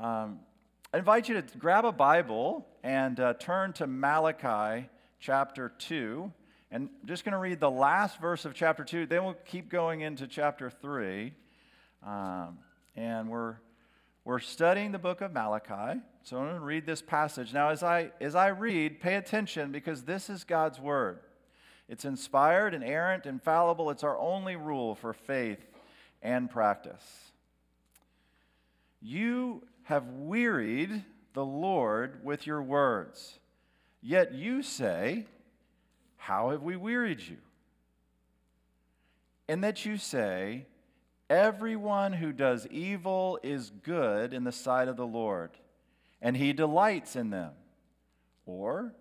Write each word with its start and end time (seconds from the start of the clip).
Um, 0.00 0.38
I 0.94 0.98
invite 0.98 1.28
you 1.28 1.34
to 1.42 1.58
grab 1.58 1.84
a 1.84 1.92
Bible 1.92 2.66
and 2.82 3.20
uh, 3.20 3.34
turn 3.34 3.74
to 3.74 3.86
Malachi 3.86 4.88
chapter 5.18 5.74
2. 5.78 6.32
And 6.70 6.88
I'm 7.02 7.06
just 7.06 7.22
going 7.22 7.32
to 7.32 7.38
read 7.38 7.60
the 7.60 7.70
last 7.70 8.18
verse 8.18 8.46
of 8.46 8.54
chapter 8.54 8.82
2. 8.82 9.04
Then 9.04 9.24
we'll 9.24 9.36
keep 9.44 9.68
going 9.68 10.00
into 10.00 10.26
chapter 10.26 10.70
3. 10.70 11.34
Um, 12.02 12.60
and 12.96 13.28
we're, 13.28 13.56
we're 14.24 14.38
studying 14.38 14.90
the 14.90 14.98
book 14.98 15.20
of 15.20 15.34
Malachi. 15.34 16.00
So 16.22 16.38
I'm 16.38 16.44
going 16.44 16.54
to 16.54 16.60
read 16.64 16.86
this 16.86 17.02
passage. 17.02 17.52
Now, 17.52 17.68
as 17.68 17.82
I, 17.82 18.10
as 18.22 18.34
I 18.34 18.48
read, 18.48 19.00
pay 19.00 19.16
attention 19.16 19.70
because 19.70 20.04
this 20.04 20.30
is 20.30 20.44
God's 20.44 20.80
word. 20.80 21.18
It's 21.90 22.06
inspired, 22.06 22.72
inerrant, 22.72 23.26
infallible. 23.26 23.90
It's 23.90 24.04
our 24.04 24.18
only 24.18 24.56
rule 24.56 24.94
for 24.94 25.12
faith 25.12 25.62
and 26.22 26.48
practice. 26.48 27.04
You 29.02 29.62
have 29.90 30.06
wearied 30.06 31.04
the 31.34 31.44
Lord 31.44 32.24
with 32.24 32.46
your 32.46 32.62
words. 32.62 33.40
Yet 34.00 34.32
you 34.32 34.62
say, 34.62 35.26
How 36.16 36.50
have 36.50 36.62
we 36.62 36.76
wearied 36.76 37.18
you? 37.20 37.38
And 39.48 39.64
that 39.64 39.84
you 39.84 39.96
say, 39.96 40.66
Everyone 41.28 42.12
who 42.12 42.32
does 42.32 42.68
evil 42.68 43.40
is 43.42 43.72
good 43.82 44.32
in 44.32 44.44
the 44.44 44.52
sight 44.52 44.86
of 44.86 44.96
the 44.96 45.06
Lord, 45.06 45.50
and 46.22 46.36
he 46.36 46.52
delights 46.52 47.16
in 47.16 47.30
them. 47.30 47.50
Or, 48.46 48.94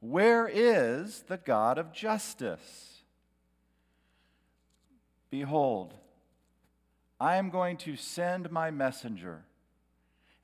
Where 0.00 0.46
is 0.46 1.24
the 1.26 1.38
God 1.38 1.78
of 1.78 1.90
justice? 1.90 2.98
Behold, 5.30 5.94
I 7.18 7.36
am 7.36 7.48
going 7.48 7.78
to 7.78 7.96
send 7.96 8.50
my 8.50 8.70
messenger, 8.70 9.44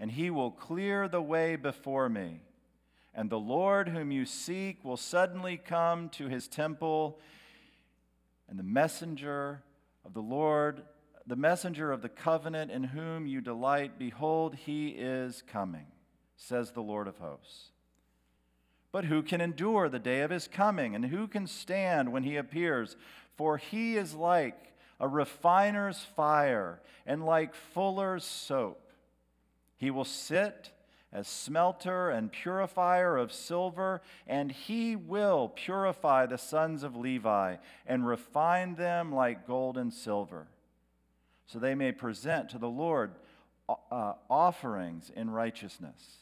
and 0.00 0.10
he 0.12 0.30
will 0.30 0.50
clear 0.50 1.08
the 1.08 1.22
way 1.22 1.56
before 1.56 2.08
me. 2.08 2.40
And 3.14 3.30
the 3.30 3.38
Lord 3.38 3.88
whom 3.88 4.12
you 4.12 4.24
seek 4.24 4.84
will 4.84 4.96
suddenly 4.96 5.56
come 5.56 6.08
to 6.10 6.28
his 6.28 6.46
temple, 6.46 7.18
and 8.48 8.58
the 8.58 8.62
messenger 8.64 9.62
of 10.04 10.14
the 10.14 10.22
Lord, 10.22 10.82
the 11.26 11.36
messenger 11.36 11.90
of 11.90 12.00
the 12.00 12.08
covenant 12.08 12.70
in 12.70 12.84
whom 12.84 13.26
you 13.26 13.40
delight, 13.40 13.98
behold, 13.98 14.54
he 14.54 14.88
is 14.90 15.42
coming, 15.46 15.86
says 16.36 16.70
the 16.70 16.80
Lord 16.80 17.08
of 17.08 17.18
hosts. 17.18 17.72
But 18.92 19.04
who 19.04 19.22
can 19.22 19.40
endure 19.40 19.88
the 19.88 19.98
day 19.98 20.22
of 20.22 20.30
his 20.30 20.48
coming, 20.48 20.94
and 20.94 21.06
who 21.06 21.26
can 21.26 21.46
stand 21.46 22.12
when 22.12 22.22
he 22.22 22.36
appears? 22.36 22.96
For 23.36 23.58
he 23.58 23.96
is 23.96 24.14
like 24.14 24.74
a 24.98 25.06
refiner's 25.06 26.00
fire, 26.16 26.80
and 27.04 27.24
like 27.24 27.54
fuller's 27.54 28.24
soap. 28.24 28.87
He 29.78 29.90
will 29.90 30.04
sit 30.04 30.72
as 31.12 31.26
smelter 31.26 32.10
and 32.10 32.30
purifier 32.30 33.16
of 33.16 33.32
silver, 33.32 34.02
and 34.26 34.52
he 34.52 34.94
will 34.94 35.48
purify 35.48 36.26
the 36.26 36.36
sons 36.36 36.82
of 36.82 36.96
Levi 36.96 37.56
and 37.86 38.06
refine 38.06 38.74
them 38.74 39.12
like 39.14 39.46
gold 39.46 39.78
and 39.78 39.94
silver, 39.94 40.48
so 41.46 41.58
they 41.58 41.74
may 41.74 41.92
present 41.92 42.50
to 42.50 42.58
the 42.58 42.68
Lord 42.68 43.12
uh, 43.90 44.14
offerings 44.28 45.10
in 45.14 45.30
righteousness. 45.30 46.16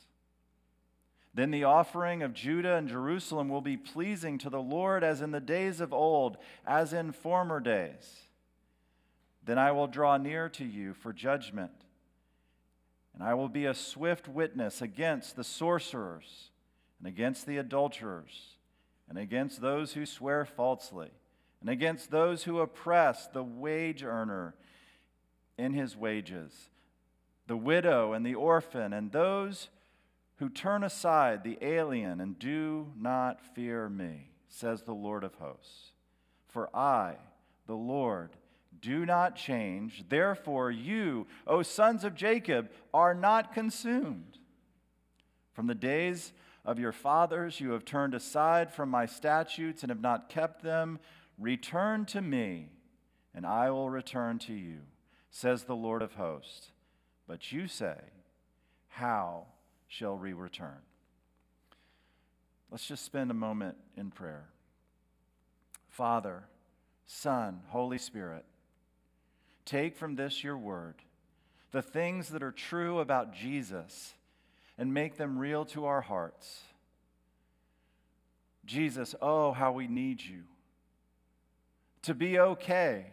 Then 1.34 1.50
the 1.50 1.64
offering 1.64 2.22
of 2.22 2.32
Judah 2.32 2.76
and 2.76 2.88
Jerusalem 2.88 3.48
will 3.48 3.60
be 3.60 3.76
pleasing 3.76 4.38
to 4.38 4.50
the 4.50 4.62
Lord 4.62 5.02
as 5.02 5.20
in 5.20 5.32
the 5.32 5.40
days 5.40 5.80
of 5.80 5.92
old, 5.92 6.36
as 6.66 6.92
in 6.92 7.12
former 7.12 7.60
days. 7.60 8.20
Then 9.44 9.58
I 9.58 9.72
will 9.72 9.86
draw 9.86 10.16
near 10.16 10.48
to 10.50 10.64
you 10.64 10.94
for 10.94 11.12
judgment 11.12 11.85
and 13.16 13.24
I 13.24 13.32
will 13.32 13.48
be 13.48 13.64
a 13.64 13.74
swift 13.74 14.28
witness 14.28 14.82
against 14.82 15.36
the 15.36 15.44
sorcerers, 15.44 16.50
and 16.98 17.08
against 17.08 17.46
the 17.46 17.56
adulterers, 17.56 18.58
and 19.08 19.18
against 19.18 19.62
those 19.62 19.94
who 19.94 20.04
swear 20.04 20.44
falsely, 20.44 21.10
and 21.62 21.70
against 21.70 22.10
those 22.10 22.44
who 22.44 22.60
oppress 22.60 23.26
the 23.26 23.42
wage 23.42 24.04
earner 24.04 24.54
in 25.56 25.72
his 25.72 25.96
wages, 25.96 26.68
the 27.46 27.56
widow 27.56 28.12
and 28.12 28.24
the 28.24 28.34
orphan, 28.34 28.92
and 28.92 29.10
those 29.10 29.70
who 30.36 30.50
turn 30.50 30.84
aside 30.84 31.42
the 31.42 31.58
alien 31.62 32.20
and 32.20 32.38
do 32.38 32.92
not 32.98 33.40
fear 33.54 33.88
me, 33.88 34.28
says 34.48 34.82
the 34.82 34.92
Lord 34.92 35.24
of 35.24 35.34
hosts. 35.36 35.92
For 36.48 36.68
I, 36.76 37.14
the 37.66 37.74
Lord, 37.74 38.30
do 38.80 39.06
not 39.06 39.36
change. 39.36 40.04
Therefore, 40.08 40.70
you, 40.70 41.26
O 41.46 41.62
sons 41.62 42.04
of 42.04 42.14
Jacob, 42.14 42.70
are 42.92 43.14
not 43.14 43.52
consumed. 43.52 44.38
From 45.52 45.66
the 45.66 45.74
days 45.74 46.32
of 46.64 46.78
your 46.78 46.92
fathers, 46.92 47.60
you 47.60 47.70
have 47.70 47.84
turned 47.84 48.14
aside 48.14 48.72
from 48.72 48.90
my 48.90 49.06
statutes 49.06 49.82
and 49.82 49.90
have 49.90 50.00
not 50.00 50.28
kept 50.28 50.62
them. 50.62 50.98
Return 51.38 52.04
to 52.06 52.20
me, 52.20 52.70
and 53.34 53.46
I 53.46 53.70
will 53.70 53.88
return 53.88 54.38
to 54.40 54.52
you, 54.52 54.80
says 55.30 55.64
the 55.64 55.76
Lord 55.76 56.02
of 56.02 56.14
hosts. 56.14 56.72
But 57.26 57.52
you 57.52 57.68
say, 57.68 57.96
How 58.88 59.46
shall 59.88 60.18
we 60.18 60.32
return? 60.32 60.82
Let's 62.70 62.86
just 62.86 63.04
spend 63.04 63.30
a 63.30 63.34
moment 63.34 63.76
in 63.96 64.10
prayer. 64.10 64.48
Father, 65.88 66.44
Son, 67.06 67.60
Holy 67.68 67.98
Spirit, 67.98 68.44
Take 69.66 69.96
from 69.96 70.14
this 70.14 70.42
your 70.42 70.56
word, 70.56 70.94
the 71.72 71.82
things 71.82 72.30
that 72.30 72.42
are 72.42 72.52
true 72.52 73.00
about 73.00 73.34
Jesus, 73.34 74.14
and 74.78 74.94
make 74.94 75.16
them 75.16 75.38
real 75.38 75.66
to 75.66 75.84
our 75.84 76.00
hearts. 76.00 76.62
Jesus, 78.64 79.14
oh, 79.20 79.52
how 79.52 79.72
we 79.72 79.86
need 79.86 80.22
you 80.22 80.44
to 82.02 82.14
be 82.14 82.38
okay 82.38 83.06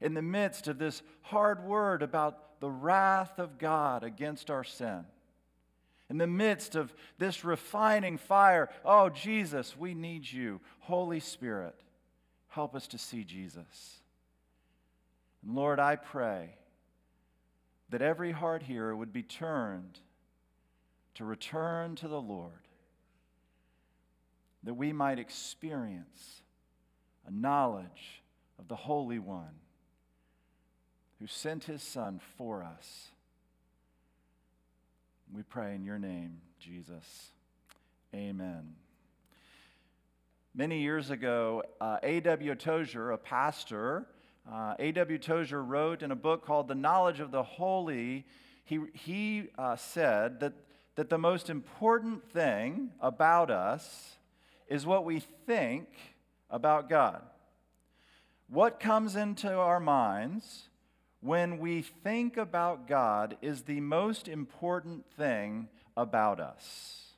in 0.00 0.14
the 0.14 0.22
midst 0.22 0.68
of 0.68 0.78
this 0.78 1.02
hard 1.22 1.64
word 1.64 2.02
about 2.02 2.60
the 2.60 2.70
wrath 2.70 3.38
of 3.38 3.58
God 3.58 4.04
against 4.04 4.50
our 4.50 4.62
sin. 4.62 5.04
In 6.08 6.18
the 6.18 6.26
midst 6.28 6.76
of 6.76 6.94
this 7.18 7.44
refining 7.44 8.18
fire, 8.18 8.68
oh, 8.84 9.08
Jesus, 9.08 9.76
we 9.76 9.94
need 9.94 10.30
you. 10.30 10.60
Holy 10.80 11.18
Spirit, 11.18 11.74
help 12.48 12.76
us 12.76 12.86
to 12.88 12.98
see 12.98 13.24
Jesus. 13.24 14.01
And 15.42 15.54
Lord, 15.54 15.80
I 15.80 15.96
pray 15.96 16.56
that 17.90 18.02
every 18.02 18.32
heart 18.32 18.62
here 18.62 18.94
would 18.94 19.12
be 19.12 19.22
turned 19.22 19.98
to 21.14 21.24
return 21.24 21.94
to 21.96 22.08
the 22.08 22.20
Lord, 22.20 22.66
that 24.62 24.74
we 24.74 24.92
might 24.92 25.18
experience 25.18 26.42
a 27.26 27.30
knowledge 27.30 28.22
of 28.58 28.68
the 28.68 28.76
Holy 28.76 29.18
One 29.18 29.60
who 31.20 31.26
sent 31.26 31.64
his 31.64 31.82
Son 31.82 32.20
for 32.36 32.62
us. 32.62 33.08
We 35.32 35.42
pray 35.42 35.74
in 35.74 35.84
your 35.84 35.98
name, 35.98 36.38
Jesus. 36.58 37.28
Amen. 38.14 38.74
Many 40.54 40.82
years 40.82 41.10
ago, 41.10 41.62
uh, 41.80 41.98
A.W. 42.02 42.54
Tozer, 42.56 43.10
a 43.10 43.18
pastor, 43.18 44.06
uh, 44.50 44.74
A.W. 44.78 45.18
Tozer 45.18 45.62
wrote 45.62 46.02
in 46.02 46.10
a 46.10 46.16
book 46.16 46.44
called 46.44 46.68
The 46.68 46.74
Knowledge 46.74 47.20
of 47.20 47.30
the 47.30 47.42
Holy, 47.42 48.26
he, 48.64 48.80
he 48.92 49.48
uh, 49.58 49.76
said 49.76 50.40
that, 50.40 50.52
that 50.96 51.10
the 51.10 51.18
most 51.18 51.50
important 51.50 52.30
thing 52.32 52.90
about 53.00 53.50
us 53.50 54.16
is 54.68 54.86
what 54.86 55.04
we 55.04 55.20
think 55.46 55.88
about 56.50 56.88
God. 56.88 57.22
What 58.48 58.80
comes 58.80 59.16
into 59.16 59.52
our 59.52 59.80
minds 59.80 60.68
when 61.20 61.58
we 61.58 61.82
think 61.82 62.36
about 62.36 62.88
God 62.88 63.36
is 63.40 63.62
the 63.62 63.80
most 63.80 64.28
important 64.28 65.04
thing 65.16 65.68
about 65.96 66.40
us. 66.40 67.12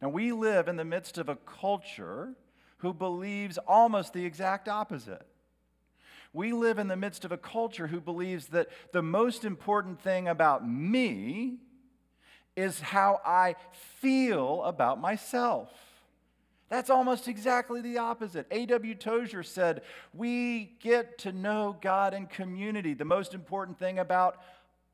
Now, 0.00 0.10
we 0.10 0.32
live 0.32 0.68
in 0.68 0.76
the 0.76 0.84
midst 0.84 1.16
of 1.16 1.28
a 1.28 1.36
culture 1.36 2.34
who 2.78 2.92
believes 2.92 3.58
almost 3.58 4.12
the 4.12 4.24
exact 4.24 4.68
opposite. 4.68 5.26
We 6.36 6.52
live 6.52 6.78
in 6.78 6.88
the 6.88 6.96
midst 6.96 7.24
of 7.24 7.32
a 7.32 7.38
culture 7.38 7.86
who 7.86 7.98
believes 7.98 8.48
that 8.48 8.68
the 8.92 9.00
most 9.00 9.42
important 9.42 10.02
thing 10.02 10.28
about 10.28 10.68
me 10.68 11.56
is 12.54 12.78
how 12.78 13.22
I 13.24 13.56
feel 13.72 14.62
about 14.64 15.00
myself. 15.00 15.70
That's 16.68 16.90
almost 16.90 17.26
exactly 17.26 17.80
the 17.80 17.96
opposite. 17.96 18.46
A.W. 18.50 18.96
Tozer 18.96 19.42
said, 19.42 19.80
We 20.12 20.76
get 20.80 21.16
to 21.20 21.32
know 21.32 21.74
God 21.80 22.12
in 22.12 22.26
community. 22.26 22.92
The 22.92 23.06
most 23.06 23.32
important 23.32 23.78
thing 23.78 23.98
about 23.98 24.38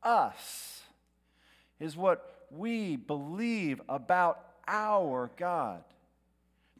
us 0.00 0.82
is 1.80 1.96
what 1.96 2.46
we 2.52 2.94
believe 2.94 3.82
about 3.88 4.38
our 4.68 5.28
God. 5.36 5.82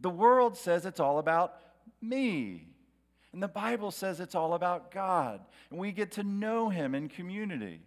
The 0.01 0.09
world 0.09 0.57
says 0.57 0.87
it's 0.87 1.01
all 1.01 1.19
about 1.19 1.57
me. 2.01 2.69
And 3.33 3.43
the 3.43 3.49
Bible 3.49 3.91
says 3.91 4.21
it's 4.21 4.35
all 4.35 4.55
about 4.55 4.91
God, 4.91 5.41
and 5.71 5.79
we 5.79 5.93
get 5.93 6.13
to 6.13 6.23
know 6.23 6.69
Him 6.69 6.95
in 6.95 7.09
community. 7.09 7.81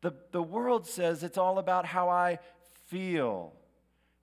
The, 0.00 0.14
the 0.32 0.42
world 0.42 0.86
says 0.86 1.22
it's 1.22 1.38
all 1.38 1.58
about 1.58 1.86
how 1.86 2.08
I 2.08 2.38
feel. 2.86 3.52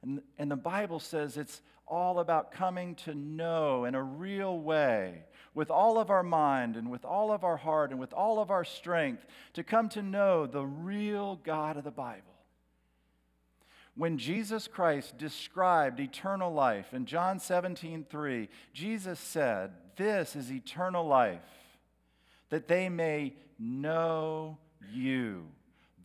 And, 0.01 0.21
and 0.37 0.49
the 0.49 0.55
Bible 0.55 0.99
says 0.99 1.37
it's 1.37 1.61
all 1.87 2.19
about 2.19 2.51
coming 2.51 2.95
to 2.95 3.13
know 3.13 3.85
in 3.85 3.93
a 3.95 4.01
real 4.01 4.59
way, 4.59 5.23
with 5.53 5.69
all 5.69 5.99
of 5.99 6.09
our 6.09 6.23
mind 6.23 6.77
and 6.77 6.89
with 6.89 7.03
all 7.03 7.31
of 7.31 7.43
our 7.43 7.57
heart 7.57 7.91
and 7.91 7.99
with 7.99 8.13
all 8.13 8.39
of 8.39 8.49
our 8.49 8.63
strength, 8.63 9.25
to 9.53 9.63
come 9.63 9.89
to 9.89 10.01
know 10.01 10.47
the 10.47 10.65
real 10.65 11.35
God 11.43 11.77
of 11.77 11.83
the 11.83 11.91
Bible. 11.91 12.23
When 13.95 14.17
Jesus 14.17 14.67
Christ 14.67 15.17
described 15.17 15.99
eternal 15.99 16.53
life 16.53 16.93
in 16.93 17.05
John 17.05 17.39
17, 17.39 18.05
3, 18.09 18.49
Jesus 18.73 19.19
said, 19.19 19.71
This 19.95 20.35
is 20.35 20.51
eternal 20.51 21.05
life, 21.05 21.39
that 22.49 22.67
they 22.67 22.89
may 22.89 23.33
know 23.59 24.57
you, 24.91 25.47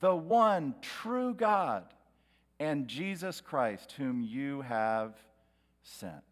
the 0.00 0.14
one 0.14 0.74
true 0.80 1.34
God, 1.34 1.84
and 2.58 2.88
Jesus 2.88 3.40
Christ, 3.40 3.92
whom 3.92 4.22
you 4.22 4.62
have 4.62 5.14
sent. 5.82 6.22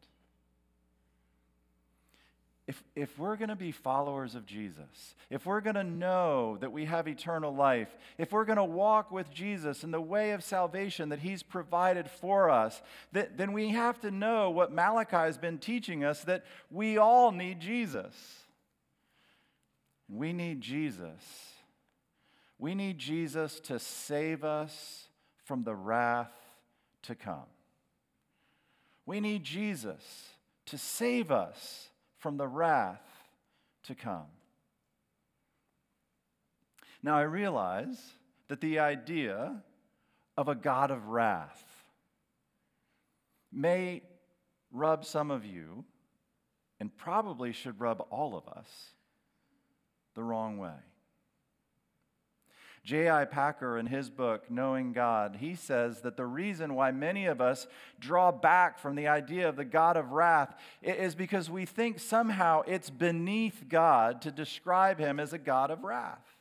If, 2.66 2.82
if 2.96 3.18
we're 3.18 3.36
going 3.36 3.50
to 3.50 3.56
be 3.56 3.72
followers 3.72 4.34
of 4.34 4.46
Jesus, 4.46 5.14
if 5.28 5.44
we're 5.44 5.60
going 5.60 5.74
to 5.74 5.84
know 5.84 6.56
that 6.60 6.72
we 6.72 6.86
have 6.86 7.06
eternal 7.06 7.54
life, 7.54 7.94
if 8.16 8.32
we're 8.32 8.46
going 8.46 8.56
to 8.56 8.64
walk 8.64 9.10
with 9.10 9.30
Jesus 9.30 9.84
in 9.84 9.90
the 9.90 10.00
way 10.00 10.30
of 10.30 10.42
salvation 10.42 11.10
that 11.10 11.18
He's 11.18 11.42
provided 11.42 12.08
for 12.08 12.48
us, 12.48 12.80
that, 13.12 13.36
then 13.36 13.52
we 13.52 13.70
have 13.70 14.00
to 14.00 14.10
know 14.10 14.48
what 14.48 14.72
Malachi 14.72 15.16
has 15.16 15.36
been 15.36 15.58
teaching 15.58 16.04
us 16.04 16.24
that 16.24 16.44
we 16.70 16.96
all 16.96 17.32
need 17.32 17.60
Jesus. 17.60 18.14
We 20.08 20.32
need 20.32 20.62
Jesus. 20.62 21.52
We 22.58 22.74
need 22.74 22.98
Jesus 22.98 23.60
to 23.60 23.78
save 23.78 24.42
us 24.42 25.08
from 25.44 25.64
the 25.64 25.74
wrath 25.74 26.32
to 27.02 27.14
come. 27.14 27.44
We 29.04 29.20
need 29.20 29.44
Jesus 29.44 30.30
to 30.64 30.78
save 30.78 31.30
us 31.30 31.90
from 32.24 32.38
the 32.38 32.48
wrath 32.48 33.04
to 33.82 33.94
come. 33.94 34.24
Now, 37.02 37.18
I 37.18 37.24
realize 37.24 37.98
that 38.48 38.62
the 38.62 38.78
idea 38.78 39.62
of 40.34 40.48
a 40.48 40.54
God 40.54 40.90
of 40.90 41.08
wrath 41.08 41.62
may 43.52 44.00
rub 44.72 45.04
some 45.04 45.30
of 45.30 45.44
you, 45.44 45.84
and 46.80 46.96
probably 46.96 47.52
should 47.52 47.78
rub 47.78 48.00
all 48.08 48.34
of 48.34 48.48
us, 48.48 48.70
the 50.14 50.24
wrong 50.24 50.56
way. 50.56 50.80
J.I. 52.84 53.24
Packer, 53.24 53.78
in 53.78 53.86
his 53.86 54.10
book, 54.10 54.50
Knowing 54.50 54.92
God, 54.92 55.38
he 55.40 55.54
says 55.54 56.02
that 56.02 56.18
the 56.18 56.26
reason 56.26 56.74
why 56.74 56.90
many 56.90 57.24
of 57.24 57.40
us 57.40 57.66
draw 57.98 58.30
back 58.30 58.78
from 58.78 58.94
the 58.94 59.08
idea 59.08 59.48
of 59.48 59.56
the 59.56 59.64
God 59.64 59.96
of 59.96 60.12
wrath 60.12 60.54
is 60.82 61.14
because 61.14 61.48
we 61.48 61.64
think 61.64 61.98
somehow 61.98 62.62
it's 62.66 62.90
beneath 62.90 63.64
God 63.70 64.20
to 64.22 64.30
describe 64.30 64.98
him 64.98 65.18
as 65.18 65.32
a 65.32 65.38
God 65.38 65.70
of 65.70 65.82
wrath. 65.82 66.36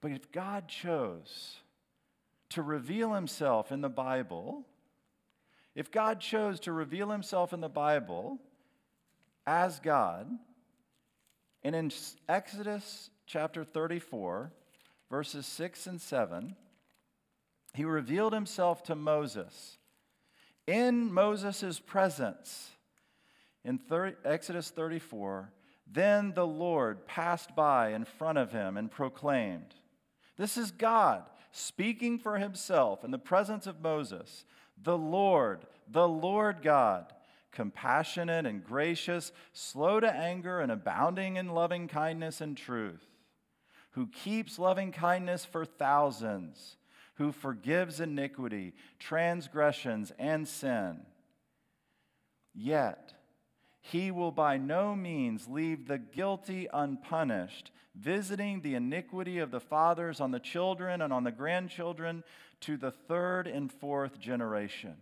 But 0.00 0.12
if 0.12 0.32
God 0.32 0.66
chose 0.66 1.56
to 2.50 2.62
reveal 2.62 3.12
himself 3.12 3.70
in 3.70 3.82
the 3.82 3.90
Bible, 3.90 4.64
if 5.74 5.90
God 5.90 6.20
chose 6.20 6.60
to 6.60 6.72
reveal 6.72 7.10
himself 7.10 7.52
in 7.52 7.60
the 7.60 7.68
Bible 7.68 8.38
as 9.46 9.80
God, 9.80 10.30
and 11.62 11.74
in 11.74 11.90
Exodus 12.28 13.10
chapter 13.28 13.62
34, 13.62 14.50
verses 15.10 15.44
6 15.46 15.86
and 15.86 16.00
7, 16.00 16.56
he 17.74 17.84
revealed 17.84 18.32
himself 18.32 18.82
to 18.84 18.94
Moses 18.94 19.76
in 20.66 21.12
Moses' 21.12 21.78
presence. 21.78 22.70
In 23.64 23.76
30, 23.76 24.16
Exodus 24.24 24.70
34, 24.70 25.52
then 25.86 26.32
the 26.34 26.46
Lord 26.46 27.06
passed 27.06 27.54
by 27.54 27.90
in 27.90 28.06
front 28.06 28.38
of 28.38 28.50
him 28.50 28.78
and 28.78 28.90
proclaimed, 28.90 29.74
This 30.38 30.56
is 30.56 30.70
God 30.70 31.24
speaking 31.52 32.18
for 32.18 32.38
himself 32.38 33.04
in 33.04 33.10
the 33.10 33.18
presence 33.18 33.66
of 33.66 33.82
Moses, 33.82 34.46
the 34.82 34.96
Lord, 34.96 35.66
the 35.86 36.08
Lord 36.08 36.62
God 36.62 37.12
compassionate 37.50 38.46
and 38.46 38.64
gracious, 38.64 39.32
slow 39.52 39.98
to 40.00 40.10
anger, 40.10 40.60
and 40.60 40.70
abounding 40.70 41.36
in 41.36 41.48
loving 41.48 41.88
kindness 41.88 42.40
and 42.40 42.56
truth 42.56 43.17
who 43.98 44.06
keeps 44.06 44.60
loving 44.60 44.92
kindness 44.92 45.44
for 45.44 45.64
thousands, 45.64 46.76
who 47.16 47.32
forgives 47.32 47.98
iniquity, 47.98 48.72
transgressions, 49.00 50.12
and 50.20 50.46
sin. 50.46 51.00
Yet, 52.54 53.14
he 53.80 54.12
will 54.12 54.30
by 54.30 54.56
no 54.56 54.94
means 54.94 55.48
leave 55.48 55.88
the 55.88 55.98
guilty 55.98 56.68
unpunished, 56.72 57.72
visiting 57.96 58.60
the 58.60 58.76
iniquity 58.76 59.40
of 59.40 59.50
the 59.50 59.58
fathers 59.58 60.20
on 60.20 60.30
the 60.30 60.38
children 60.38 61.02
and 61.02 61.12
on 61.12 61.24
the 61.24 61.32
grandchildren 61.32 62.22
to 62.60 62.76
the 62.76 62.92
third 62.92 63.48
and 63.48 63.72
fourth 63.72 64.20
generation. 64.20 64.94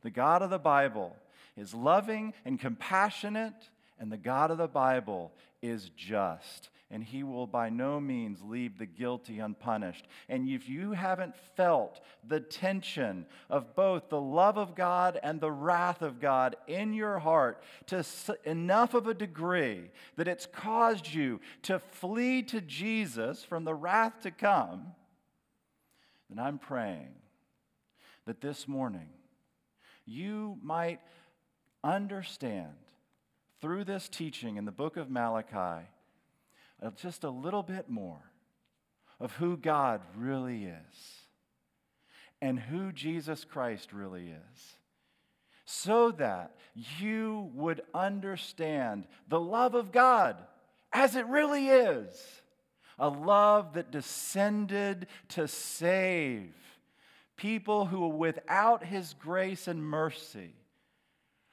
The 0.00 0.10
God 0.10 0.40
of 0.40 0.48
the 0.48 0.58
Bible 0.58 1.14
is 1.54 1.74
loving 1.74 2.32
and 2.46 2.58
compassionate, 2.58 3.68
and 3.98 4.10
the 4.10 4.16
God 4.16 4.50
of 4.50 4.58
the 4.58 4.68
Bible 4.68 5.32
is 5.62 5.90
just 5.96 6.70
and 6.90 7.02
he 7.02 7.22
will 7.22 7.46
by 7.46 7.68
no 7.68 7.98
means 7.98 8.40
leave 8.42 8.78
the 8.78 8.86
guilty 8.86 9.40
unpunished. 9.40 10.06
And 10.28 10.48
if 10.48 10.68
you 10.68 10.92
haven't 10.92 11.34
felt 11.56 12.00
the 12.26 12.38
tension 12.38 13.26
of 13.50 13.74
both 13.74 14.08
the 14.08 14.20
love 14.20 14.56
of 14.56 14.76
God 14.76 15.18
and 15.22 15.40
the 15.40 15.50
wrath 15.50 16.00
of 16.00 16.20
God 16.20 16.54
in 16.68 16.92
your 16.92 17.18
heart 17.18 17.60
to 17.86 18.04
enough 18.44 18.94
of 18.94 19.08
a 19.08 19.14
degree 19.14 19.90
that 20.16 20.28
it's 20.28 20.46
caused 20.46 21.12
you 21.12 21.40
to 21.62 21.80
flee 21.80 22.42
to 22.44 22.60
Jesus 22.60 23.42
from 23.42 23.64
the 23.64 23.74
wrath 23.74 24.20
to 24.22 24.30
come, 24.30 24.94
then 26.30 26.38
I'm 26.38 26.58
praying 26.58 27.14
that 28.26 28.40
this 28.40 28.68
morning 28.68 29.08
you 30.04 30.56
might 30.62 31.00
understand 31.82 32.74
through 33.60 33.84
this 33.84 34.08
teaching 34.08 34.56
in 34.56 34.64
the 34.64 34.72
book 34.72 34.96
of 34.96 35.10
Malachi 35.10 35.86
uh, 36.82 36.90
just 36.96 37.24
a 37.24 37.30
little 37.30 37.62
bit 37.62 37.88
more 37.88 38.30
of 39.18 39.32
who 39.32 39.56
God 39.56 40.02
really 40.16 40.64
is 40.64 41.20
and 42.42 42.58
who 42.58 42.92
Jesus 42.92 43.44
Christ 43.44 43.92
really 43.92 44.28
is, 44.28 44.76
so 45.64 46.10
that 46.12 46.54
you 46.98 47.50
would 47.54 47.80
understand 47.94 49.06
the 49.28 49.40
love 49.40 49.74
of 49.74 49.90
God 49.90 50.36
as 50.92 51.16
it 51.16 51.26
really 51.26 51.68
is 51.68 52.42
a 52.98 53.08
love 53.08 53.74
that 53.74 53.90
descended 53.90 55.06
to 55.28 55.48
save 55.48 56.52
people 57.36 57.86
who, 57.86 58.08
without 58.08 58.84
his 58.84 59.14
grace 59.14 59.68
and 59.68 59.82
mercy, 59.82 60.54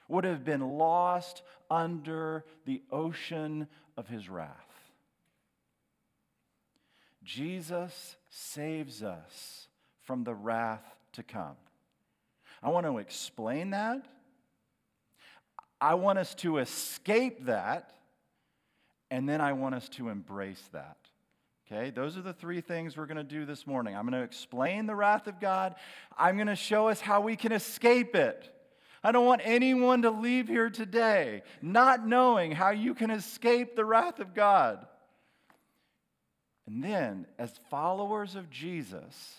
would 0.07 0.24
have 0.24 0.43
been 0.43 0.77
lost 0.77 1.41
under 1.69 2.45
the 2.65 2.81
ocean 2.91 3.67
of 3.98 4.07
his 4.07 4.29
wrath. 4.29 4.50
Jesus 7.24 8.17
saves 8.29 9.01
us 9.01 9.67
from 10.01 10.24
the 10.24 10.33
wrath 10.33 10.83
to 11.13 11.24
come. 11.24 11.55
I 12.62 12.69
want 12.69 12.86
to 12.86 12.98
explain 12.98 13.72
that. 13.72 14.05
I 15.79 15.95
want 15.95 16.19
us 16.19 16.36
to 16.36 16.57
escape 16.57 17.45
that. 17.45 17.93
And 19.12 19.27
then 19.29 19.41
I 19.41 19.53
want 19.53 19.75
us 19.75 19.89
to 19.89 20.10
embrace 20.10 20.63
that. 20.74 20.98
Okay, 21.72 21.91
those 21.91 22.17
are 22.17 22.22
the 22.22 22.33
three 22.33 22.62
things 22.62 22.98
we're 22.98 23.05
going 23.05 23.17
to 23.17 23.24
do 23.24 23.45
this 23.45 23.65
morning. 23.65 23.95
I'm 23.95 24.03
going 24.03 24.19
to 24.19 24.25
explain 24.25 24.86
the 24.86 24.95
wrath 24.95 25.27
of 25.27 25.39
God. 25.39 25.75
I'm 26.17 26.36
going 26.36 26.48
to 26.48 26.55
show 26.55 26.88
us 26.88 27.00
how 27.00 27.22
we 27.22 27.36
can 27.36 27.51
escape 27.51 28.15
it. 28.15 28.50
I 29.03 29.12
don't 29.12 29.25
want 29.25 29.41
anyone 29.43 30.03
to 30.03 30.12
leave 30.12 30.48
here 30.48 30.69
today 30.69 31.43
not 31.62 32.07
knowing 32.07 32.51
how 32.51 32.69
you 32.69 32.93
can 32.93 33.12
escape 33.12 33.75
the 33.75 33.83
wrath 33.83 34.19
of 34.19 34.33
God. 34.33 34.86
And 36.65 36.81
then, 36.81 37.27
as 37.38 37.51
followers 37.69 38.36
of 38.36 38.50
Jesus, 38.50 39.36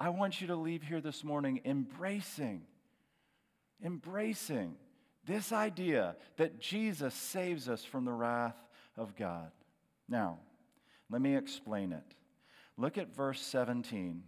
I 0.00 0.08
want 0.08 0.40
you 0.40 0.46
to 0.46 0.56
leave 0.56 0.82
here 0.82 1.02
this 1.02 1.22
morning 1.22 1.60
embracing, 1.66 2.62
embracing 3.84 4.76
this 5.26 5.52
idea 5.52 6.16
that 6.38 6.58
Jesus 6.58 7.14
saves 7.14 7.68
us 7.68 7.84
from 7.84 8.06
the 8.06 8.12
wrath 8.12 8.56
of 8.96 9.14
God. 9.16 9.50
Now, 10.08 10.38
let 11.10 11.20
me 11.20 11.36
explain 11.36 11.92
it. 11.92 12.14
Look 12.78 12.96
at 12.96 13.14
verse 13.14 13.40
17 13.40 14.22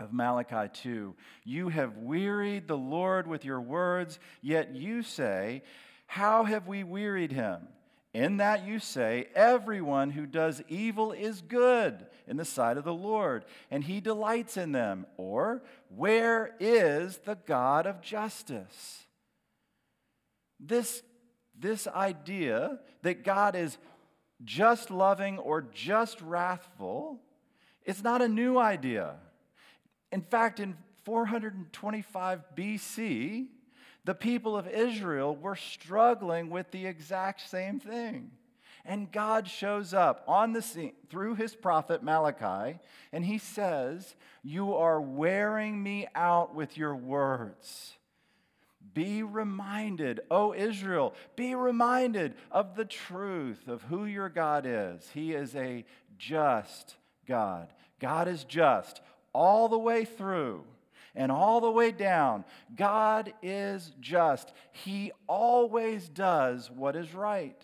of 0.00 0.12
Malachi 0.12 0.70
2. 0.72 1.14
You 1.44 1.68
have 1.68 1.96
wearied 1.96 2.66
the 2.66 2.76
Lord 2.76 3.26
with 3.26 3.44
your 3.44 3.60
words, 3.60 4.18
yet 4.42 4.74
you 4.74 5.02
say, 5.02 5.62
How 6.06 6.44
have 6.44 6.66
we 6.66 6.84
wearied 6.84 7.32
him? 7.32 7.68
In 8.12 8.38
that 8.38 8.66
you 8.66 8.78
say, 8.78 9.28
Everyone 9.34 10.10
who 10.10 10.26
does 10.26 10.62
evil 10.68 11.12
is 11.12 11.40
good 11.40 12.06
in 12.26 12.36
the 12.36 12.44
sight 12.44 12.76
of 12.76 12.84
the 12.84 12.94
Lord, 12.94 13.44
and 13.70 13.84
he 13.84 14.00
delights 14.00 14.56
in 14.56 14.72
them. 14.72 15.06
Or, 15.16 15.62
Where 15.88 16.54
is 16.58 17.18
the 17.18 17.38
God 17.46 17.86
of 17.86 18.00
justice? 18.00 19.04
This, 20.58 21.02
this 21.58 21.86
idea 21.86 22.80
that 23.02 23.24
God 23.24 23.56
is 23.56 23.78
just 24.44 24.90
loving 24.90 25.38
or 25.38 25.62
just 25.62 26.20
wrathful 26.20 27.20
is 27.84 28.02
not 28.02 28.22
a 28.22 28.28
new 28.28 28.58
idea. 28.58 29.16
In 30.12 30.22
fact, 30.22 30.60
in 30.60 30.76
425 31.04 32.42
BC, 32.56 33.46
the 34.04 34.14
people 34.14 34.56
of 34.56 34.66
Israel 34.66 35.36
were 35.36 35.56
struggling 35.56 36.50
with 36.50 36.70
the 36.70 36.86
exact 36.86 37.48
same 37.48 37.78
thing. 37.78 38.30
And 38.84 39.12
God 39.12 39.46
shows 39.46 39.92
up 39.92 40.24
on 40.26 40.52
the 40.52 40.62
scene 40.62 40.94
through 41.10 41.34
his 41.34 41.54
prophet 41.54 42.02
Malachi, 42.02 42.78
and 43.12 43.24
he 43.24 43.38
says, 43.38 44.14
You 44.42 44.74
are 44.74 45.00
wearing 45.00 45.82
me 45.82 46.08
out 46.14 46.54
with 46.54 46.78
your 46.78 46.96
words. 46.96 47.96
Be 48.94 49.22
reminded, 49.22 50.20
O 50.30 50.54
Israel, 50.54 51.14
be 51.36 51.54
reminded 51.54 52.34
of 52.50 52.74
the 52.74 52.86
truth 52.86 53.68
of 53.68 53.82
who 53.82 54.06
your 54.06 54.30
God 54.30 54.64
is. 54.66 55.08
He 55.12 55.34
is 55.34 55.54
a 55.54 55.84
just 56.18 56.96
God. 57.28 57.68
God 58.00 58.26
is 58.26 58.44
just 58.44 59.02
all 59.32 59.68
the 59.68 59.78
way 59.78 60.04
through 60.04 60.64
and 61.14 61.32
all 61.32 61.60
the 61.60 61.70
way 61.70 61.90
down. 61.90 62.44
God 62.74 63.32
is 63.42 63.92
just. 64.00 64.52
He 64.72 65.12
always 65.26 66.08
does 66.08 66.70
what 66.70 66.96
is 66.96 67.14
right. 67.14 67.60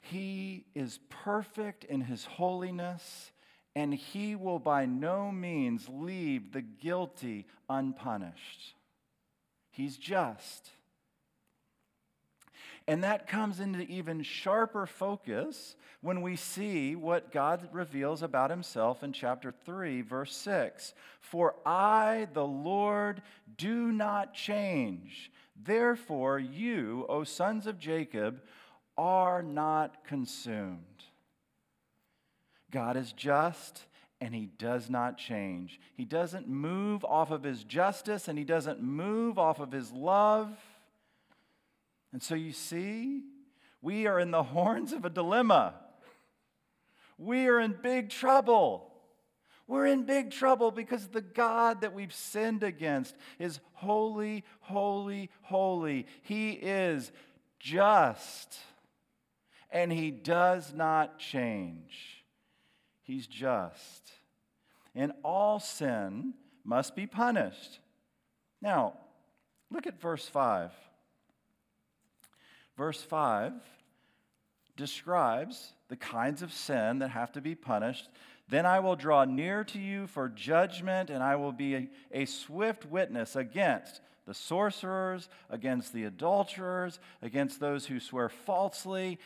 He 0.00 0.64
is 0.74 1.00
perfect 1.10 1.84
in 1.84 2.00
his 2.00 2.24
holiness, 2.24 3.32
and 3.74 3.92
he 3.92 4.36
will 4.36 4.58
by 4.58 4.86
no 4.86 5.30
means 5.30 5.88
leave 5.88 6.52
the 6.52 6.62
guilty 6.62 7.46
unpunished. 7.68 8.74
He's 9.70 9.96
just. 9.96 10.70
And 12.88 13.04
that 13.04 13.26
comes 13.26 13.60
into 13.60 13.82
even 13.82 14.22
sharper 14.22 14.86
focus 14.86 15.76
when 16.00 16.22
we 16.22 16.36
see 16.36 16.96
what 16.96 17.30
God 17.30 17.68
reveals 17.70 18.22
about 18.22 18.48
himself 18.48 19.02
in 19.02 19.12
chapter 19.12 19.52
3, 19.66 20.00
verse 20.00 20.34
6. 20.34 20.94
For 21.20 21.54
I, 21.66 22.28
the 22.32 22.46
Lord, 22.46 23.20
do 23.58 23.92
not 23.92 24.32
change. 24.32 25.30
Therefore, 25.54 26.38
you, 26.38 27.04
O 27.10 27.24
sons 27.24 27.66
of 27.66 27.78
Jacob, 27.78 28.40
are 28.96 29.42
not 29.42 30.02
consumed. 30.06 31.04
God 32.70 32.96
is 32.96 33.12
just 33.12 33.84
and 34.20 34.34
he 34.34 34.46
does 34.58 34.88
not 34.88 35.18
change. 35.18 35.78
He 35.94 36.06
doesn't 36.06 36.48
move 36.48 37.04
off 37.04 37.30
of 37.30 37.42
his 37.42 37.64
justice 37.64 38.28
and 38.28 38.38
he 38.38 38.44
doesn't 38.44 38.82
move 38.82 39.38
off 39.38 39.60
of 39.60 39.70
his 39.70 39.92
love. 39.92 40.56
And 42.12 42.22
so 42.22 42.34
you 42.34 42.52
see, 42.52 43.22
we 43.80 44.06
are 44.06 44.18
in 44.18 44.30
the 44.30 44.42
horns 44.42 44.92
of 44.92 45.04
a 45.04 45.10
dilemma. 45.10 45.74
We 47.16 47.46
are 47.48 47.60
in 47.60 47.76
big 47.82 48.10
trouble. 48.10 48.88
We're 49.66 49.86
in 49.86 50.04
big 50.04 50.30
trouble 50.30 50.70
because 50.70 51.08
the 51.08 51.20
God 51.20 51.82
that 51.82 51.92
we've 51.92 52.14
sinned 52.14 52.62
against 52.62 53.14
is 53.38 53.60
holy, 53.74 54.44
holy, 54.60 55.30
holy. 55.42 56.06
He 56.22 56.52
is 56.52 57.12
just, 57.60 58.58
and 59.70 59.92
He 59.92 60.10
does 60.10 60.72
not 60.72 61.18
change. 61.18 62.24
He's 63.02 63.26
just. 63.26 64.10
And 64.94 65.12
all 65.22 65.60
sin 65.60 66.32
must 66.64 66.96
be 66.96 67.06
punished. 67.06 67.80
Now, 68.62 68.94
look 69.70 69.86
at 69.86 70.00
verse 70.00 70.26
5. 70.26 70.72
Verse 72.78 73.02
5 73.02 73.52
describes 74.76 75.72
the 75.88 75.96
kinds 75.96 76.42
of 76.42 76.52
sin 76.52 77.00
that 77.00 77.10
have 77.10 77.32
to 77.32 77.40
be 77.40 77.56
punished. 77.56 78.08
Then 78.48 78.64
I 78.64 78.78
will 78.78 78.94
draw 78.94 79.24
near 79.24 79.64
to 79.64 79.78
you 79.80 80.06
for 80.06 80.28
judgment, 80.28 81.10
and 81.10 81.20
I 81.20 81.34
will 81.34 81.50
be 81.50 81.74
a, 81.74 81.88
a, 82.12 82.24
swift 82.24 82.86
witness 82.86 83.34
against 83.34 84.00
the 84.26 84.32
sorcerers, 84.32 85.28
against 85.50 85.92
the 85.92 86.04
adulterers, 86.04 87.00
against 87.20 87.58
those 87.58 87.86
who 87.86 87.98
swear 87.98 88.28
falsely, 88.28 89.18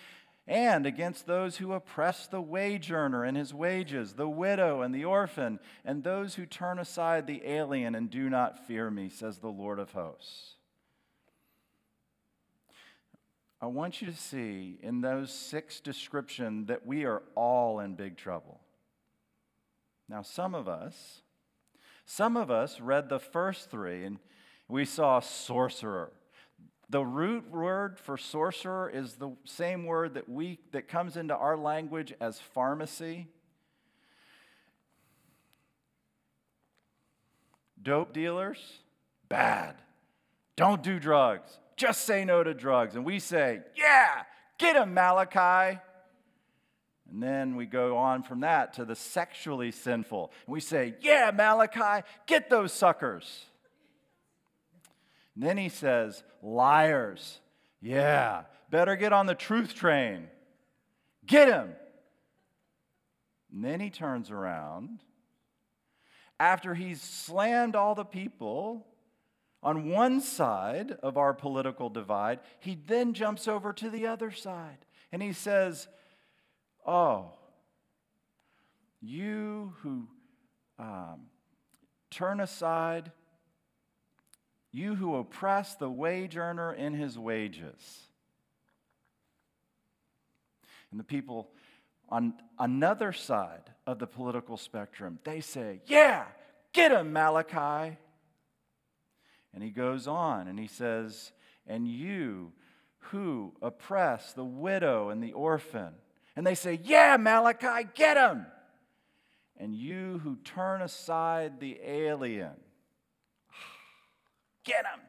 and 0.49 0.87
against 0.87 1.26
those 1.26 1.59
who 1.59 1.75
oppress 1.75 2.26
the 2.26 2.40
wage 2.40 2.90
earner 2.90 3.23
and 3.23 3.37
his 3.37 3.52
wages, 3.52 4.14
the 4.14 4.28
widow 4.28 4.80
and 4.80 4.94
the 4.94 5.04
orphan, 5.04 5.61
and 5.85 6.02
those 6.02 6.37
who 6.37 6.47
turn 6.47 6.78
aside 6.78 7.26
the 7.26 7.42
alien 7.44 7.94
and 7.94 8.09
do 8.09 8.30
not 8.30 8.66
fear 8.66 8.90
me, 8.90 9.11
says 9.11 9.38
the 9.38 9.49
Lord 9.49 9.78
of 9.78 9.92
hosts. 9.92 10.56
I 13.62 13.66
want 13.66 14.02
you 14.02 14.09
to 14.09 14.16
see 14.16 14.76
in 14.83 15.02
those 15.02 15.33
six 15.33 15.78
descriptions 15.78 16.66
that 16.66 16.85
we 16.85 17.04
are 17.04 17.23
all 17.37 17.78
in 17.78 17.95
big 17.95 18.16
trouble. 18.16 18.61
Now, 20.09 20.23
some 20.23 20.57
of 20.57 20.66
us, 20.66 21.23
some 22.04 22.37
of 22.37 22.50
us 22.50 22.81
read 22.81 23.09
the 23.09 23.21
first 23.21 23.71
three 23.71 24.04
and 24.04 24.19
we 24.66 24.85
saw 24.85 25.21
sorcerer. 25.21 26.11
The 26.90 27.04
root 27.04 27.49
word 27.52 28.00
for 28.00 28.16
sorcerer 28.16 28.90
is 28.92 29.14
the 29.14 29.31
same 29.45 29.87
word 29.87 30.14
that 30.14 30.28
we 30.28 30.59
that 30.73 30.88
comes 30.88 31.16
into 31.16 31.37
our 31.37 31.57
language 31.57 32.12
as 32.21 32.40
pharmacy. 32.40 33.28
Dope 37.81 38.12
dealers, 38.12 38.59
bad. 39.28 39.76
Don't 40.57 40.83
do 40.83 40.99
drugs 40.99 41.59
just 41.76 42.05
say 42.05 42.25
no 42.25 42.43
to 42.43 42.55
drugs. 42.55 42.95
And 42.95 43.05
we 43.05 43.19
say, 43.19 43.61
yeah, 43.76 44.23
get 44.59 44.76
him, 44.76 44.95
Malachi. 44.95 45.79
And 47.11 47.23
then 47.23 47.57
we 47.57 47.67
go 47.67 47.97
on 47.99 48.23
from 48.23 48.41
that 48.41 48.75
to 48.75 48.85
the 48.85 48.97
sexually 48.97 49.71
sinful. 49.71 50.33
And 50.47 50.52
we 50.52 50.61
say, 50.61 50.95
yeah, 51.00 51.31
Malachi, 51.35 52.07
get 52.26 52.49
those 52.49 52.73
suckers. 52.73 53.47
And 55.35 55.45
then 55.45 55.59
he 55.59 55.69
says, 55.69 56.23
liars. 56.43 57.38
Yeah, 57.81 58.45
better 58.71 58.97
get 58.97 59.12
on 59.12 59.26
the 59.26 59.35
truth 59.35 59.75
train. 59.75 60.29
Get 61.26 61.49
him. 61.49 61.75
And 63.52 63.64
then 63.64 63.81
he 63.81 63.91
turns 63.91 64.31
around 64.31 65.00
after 66.41 66.75
he's 66.75 67.00
slammed 67.00 67.76
all 67.76 67.95
the 67.95 68.05
people 68.05 68.87
on 69.62 69.88
one 69.88 70.21
side 70.21 70.92
of 71.02 71.16
our 71.16 71.33
political 71.33 71.88
divide, 71.88 72.40
he 72.59 72.76
then 72.87 73.14
jumps 73.14 73.47
over 73.47 73.73
to 73.75 73.90
the 73.90 74.07
other 74.07 74.31
side 74.31 74.78
and 75.12 75.23
he 75.23 75.33
says, 75.33 75.87
Oh, 76.85 77.33
you 79.00 79.75
who 79.83 80.09
um, 80.78 81.26
turn 82.11 82.40
aside, 82.40 83.12
you 84.73 84.97
who 84.97 85.16
oppress 85.16 85.75
the 85.76 85.90
wage 85.90 86.37
earner 86.37 86.73
in 86.73 86.95
his 86.95 87.19
wages. 87.19 88.00
And 90.90 90.99
the 90.99 91.04
people 91.04 91.50
on 92.09 92.35
another 92.59 93.12
side 93.12 93.71
of 93.87 93.99
the 93.99 94.07
political 94.07 94.57
spectrum, 94.57 95.19
they 95.25 95.40
say, 95.40 95.81
Yeah, 95.87 96.25
get 96.73 96.90
him, 96.90 97.12
Malachi. 97.12 97.97
And 99.54 99.62
he 99.62 99.71
goes 99.71 100.06
on 100.06 100.49
and 100.49 100.59
he 100.59 100.66
says, 100.66 101.32
And 101.66 101.87
you 101.87 102.52
who 102.99 103.52
oppress 103.61 104.32
the 104.32 104.44
widow 104.44 105.11
and 105.11 105.23
the 105.23 105.32
orphan. 105.32 105.92
And 106.37 106.47
they 106.47 106.54
say, 106.54 106.80
Yeah, 106.82 107.16
Malachi, 107.18 107.88
get 107.94 108.16
him. 108.16 108.47
And 109.59 109.75
you 109.75 110.21
who 110.25 110.37
turn 110.37 110.82
aside 110.82 111.61
the 111.61 111.78
alien, 111.85 112.54
get 114.64 114.85
him. 114.85 115.00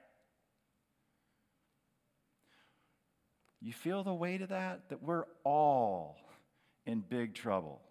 You 3.62 3.72
feel 3.72 4.04
the 4.04 4.14
weight 4.14 4.42
of 4.42 4.50
that? 4.50 4.90
That 4.90 5.02
we're 5.02 5.24
all 5.46 6.18
in 6.86 7.00
big 7.00 7.34
trouble. 7.34 7.82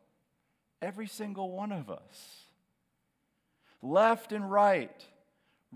Every 0.82 1.06
single 1.06 1.50
one 1.50 1.72
of 1.72 1.88
us. 1.88 2.42
Left 3.80 4.32
and 4.32 4.48
right 4.48 5.04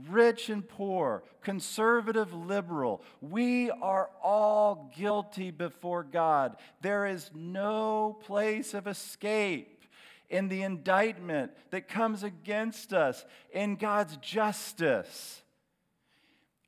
rich 0.08 0.48
and 0.50 0.68
poor, 0.68 1.22
conservative, 1.42 2.32
liberal. 2.34 3.02
We 3.20 3.70
are 3.70 4.10
all 4.22 4.92
guilty 4.96 5.50
before 5.50 6.02
God. 6.02 6.56
There 6.82 7.06
is 7.06 7.30
no 7.34 8.18
place 8.24 8.74
of 8.74 8.86
escape 8.86 9.84
in 10.28 10.48
the 10.48 10.62
indictment 10.62 11.52
that 11.70 11.88
comes 11.88 12.22
against 12.22 12.92
us 12.92 13.24
in 13.52 13.76
God's 13.76 14.16
justice. 14.18 15.42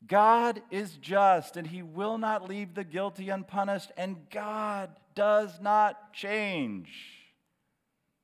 God 0.07 0.63
is 0.71 0.97
just 0.97 1.57
and 1.57 1.67
he 1.67 1.83
will 1.83 2.19
not 2.19 2.49
leave 2.49 2.75
the 2.75 2.85
guilty 2.85 3.29
unpunished, 3.29 3.91
and 3.97 4.31
God 4.31 4.91
does 5.15 5.61
not 5.61 6.13
change. 6.13 6.89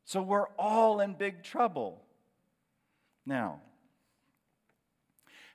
So 0.05 0.23
we're 0.23 0.49
all 0.59 1.01
in 1.01 1.15
big 1.15 1.43
trouble. 1.43 2.01
Now, 3.27 3.61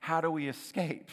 how 0.09 0.21
do 0.21 0.31
we 0.31 0.47
escape? 0.47 1.11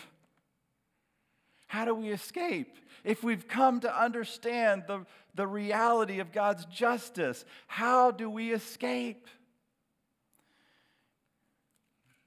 How 1.67 1.85
do 1.85 1.95
we 1.95 2.09
escape? 2.09 2.79
If 3.05 3.23
we've 3.23 3.47
come 3.47 3.81
to 3.81 3.95
understand 3.95 4.85
the, 4.87 5.05
the 5.35 5.47
reality 5.47 6.19
of 6.19 6.33
God's 6.33 6.65
justice, 6.65 7.45
how 7.67 8.11
do 8.11 8.31
we 8.31 8.55
escape? 8.55 9.29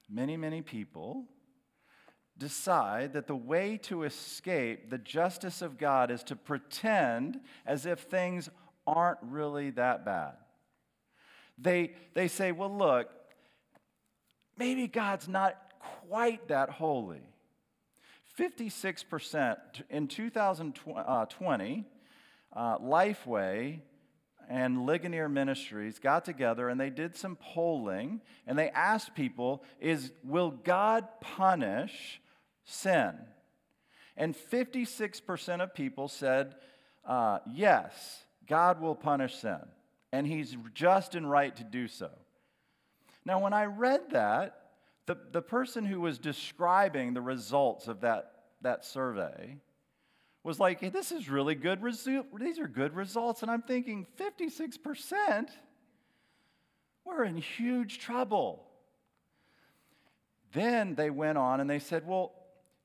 Many, 0.08 0.38
many 0.38 0.62
people 0.62 1.26
decide 2.38 3.14
that 3.14 3.26
the 3.26 3.36
way 3.36 3.78
to 3.84 4.04
escape 4.04 4.92
the 4.92 5.00
justice 5.00 5.64
of 5.64 5.80
God 5.80 6.12
is 6.12 6.22
to 6.26 6.36
pretend 6.36 7.40
as 7.66 7.88
if 7.88 8.02
things 8.02 8.48
aren't 8.86 9.18
really 9.24 9.72
that 9.72 10.06
bad. 10.06 10.34
They, 11.58 11.94
they 12.14 12.28
say, 12.28 12.52
well, 12.52 12.78
look, 12.78 13.10
maybe 14.56 14.86
God's 14.86 15.28
not 15.28 15.58
quite 15.80 16.48
that 16.48 16.70
holy. 16.70 17.22
56% 18.38 19.58
in 19.90 20.08
2020, 20.08 21.86
uh, 22.54 22.78
Lifeway 22.78 23.80
and 24.50 24.86
Ligonier 24.86 25.30
Ministries 25.30 26.00
got 26.00 26.26
together 26.26 26.70
and 26.70 26.80
they 26.80 26.90
did 26.90 27.16
some 27.16 27.36
polling 27.36 28.22
and 28.48 28.58
they 28.58 28.70
asked 28.70 29.14
people, 29.14 29.64
is, 29.80 30.12
will 30.24 30.52
God 30.52 31.08
punish 31.22 32.22
sin? 32.64 33.14
And 34.18 34.36
56% 34.36 35.62
of 35.62 35.74
people 35.74 36.08
said, 36.08 36.56
uh, 37.06 37.40
yes, 37.52 38.24
God 38.48 38.82
will 38.82 38.96
punish 38.96 39.36
sin. 39.36 39.60
And 40.12 40.26
he's 40.26 40.58
just 40.74 41.14
and 41.14 41.30
right 41.30 41.56
to 41.56 41.64
do 41.64 41.88
so. 41.88 42.10
Now, 43.24 43.40
when 43.40 43.54
I 43.54 43.66
read 43.66 44.12
that, 44.12 44.69
the, 45.10 45.18
the 45.32 45.42
person 45.42 45.86
who 45.86 46.00
was 46.00 46.20
describing 46.20 47.16
the 47.16 47.22
results 47.22 47.88
of 47.88 48.02
that, 48.02 48.32
that 48.62 48.86
survey 48.86 49.58
was 50.44 50.60
like, 50.60 50.82
hey, 50.82 50.90
this 50.90 51.12
is 51.12 51.28
really 51.28 51.56
good 51.56 51.82
resu- 51.82 52.26
these 52.40 52.60
are 52.60 52.68
good 52.68 52.94
results. 52.94 53.42
And 53.42 53.50
I'm 53.50 53.64
thinking, 53.64 54.06
56%? 54.20 55.50
We're 57.06 57.24
in 57.24 57.38
huge 57.38 57.98
trouble. 57.98 58.68
Then 60.54 60.94
they 60.94 61.10
went 61.10 61.40
on 61.40 61.60
and 61.60 61.68
they 61.68 61.80
said, 61.80 62.06
well, 62.06 62.34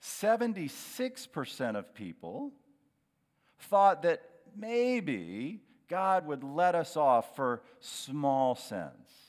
76% 0.02 1.76
of 1.76 1.94
people 1.94 2.52
thought 3.58 4.00
that 4.04 4.22
maybe 4.56 5.60
God 5.88 6.26
would 6.26 6.42
let 6.42 6.74
us 6.74 6.96
off 6.96 7.36
for 7.36 7.60
small 7.80 8.54
sins. 8.54 9.23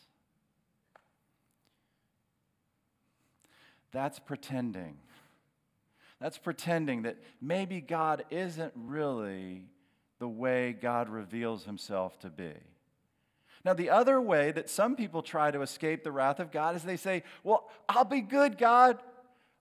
That's 3.96 4.20
pretending. 4.20 4.98
That's 6.20 6.38
pretending 6.38 7.04
that 7.04 7.16
maybe 7.42 7.80
God 7.80 8.26
isn't 8.30 8.74
really 8.76 9.70
the 10.20 10.28
way 10.28 10.74
God 10.74 11.08
reveals 11.08 11.64
himself 11.64 12.20
to 12.20 12.30
be. 12.30 12.52
Now, 13.64 13.74
the 13.74 13.90
other 13.90 14.20
way 14.20 14.52
that 14.52 14.70
some 14.70 14.98
people 14.98 15.22
try 15.22 15.50
to 15.50 15.62
escape 15.62 16.04
the 16.04 16.12
wrath 16.12 16.42
of 16.42 16.52
God 16.52 16.76
is 16.76 16.84
they 16.84 16.98
say, 16.98 17.24
Well, 17.46 17.70
I'll 17.88 18.04
be 18.04 18.20
good, 18.20 18.58
God. 18.58 19.00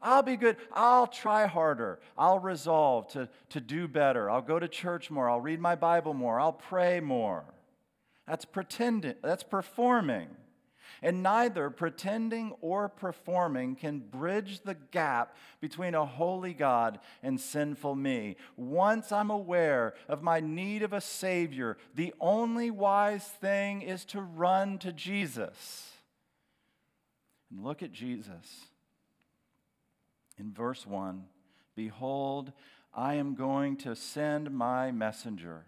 I'll 0.02 0.24
be 0.24 0.36
good. 0.36 0.56
I'll 0.72 1.06
try 1.06 1.46
harder. 1.46 2.00
I'll 2.18 2.40
resolve 2.40 3.06
to, 3.12 3.28
to 3.50 3.60
do 3.60 3.86
better. 3.86 4.28
I'll 4.28 4.42
go 4.42 4.58
to 4.58 4.66
church 4.66 5.12
more. 5.12 5.30
I'll 5.30 5.40
read 5.40 5.60
my 5.60 5.76
Bible 5.76 6.12
more. 6.12 6.40
I'll 6.40 6.52
pray 6.52 6.98
more. 6.98 7.44
That's 8.26 8.44
pretending, 8.44 9.14
that's 9.22 9.44
performing. 9.44 10.26
And 11.02 11.22
neither 11.22 11.70
pretending 11.70 12.52
or 12.60 12.88
performing 12.88 13.76
can 13.76 14.00
bridge 14.00 14.60
the 14.60 14.76
gap 14.90 15.36
between 15.60 15.94
a 15.94 16.06
holy 16.06 16.54
God 16.54 16.98
and 17.22 17.40
sinful 17.40 17.94
me. 17.94 18.36
Once 18.56 19.12
I'm 19.12 19.30
aware 19.30 19.94
of 20.08 20.22
my 20.22 20.40
need 20.40 20.82
of 20.82 20.92
a 20.92 21.00
Savior, 21.00 21.76
the 21.94 22.14
only 22.20 22.70
wise 22.70 23.26
thing 23.26 23.82
is 23.82 24.04
to 24.06 24.20
run 24.20 24.78
to 24.78 24.92
Jesus. 24.92 25.90
And 27.50 27.62
look 27.62 27.82
at 27.82 27.92
Jesus. 27.92 28.66
In 30.38 30.52
verse 30.52 30.86
1 30.86 31.24
Behold, 31.76 32.52
I 32.92 33.14
am 33.14 33.34
going 33.34 33.76
to 33.78 33.96
send 33.96 34.50
my 34.52 34.92
messenger, 34.92 35.66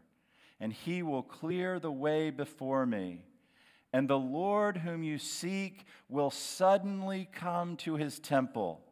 and 0.61 0.73
he 0.73 1.03
will 1.03 1.23
clear 1.23 1.79
the 1.79 1.91
way 1.91 2.31
before 2.31 2.87
me. 2.87 3.26
And 3.97 4.11
the 4.11 4.19
Lord 4.19 4.77
whom 4.77 5.03
you 5.03 5.17
seek 5.17 5.87
will 6.11 6.31
suddenly 6.31 7.31
come 7.33 7.79
to 7.79 7.97
his 7.97 8.19
temple. 8.19 8.83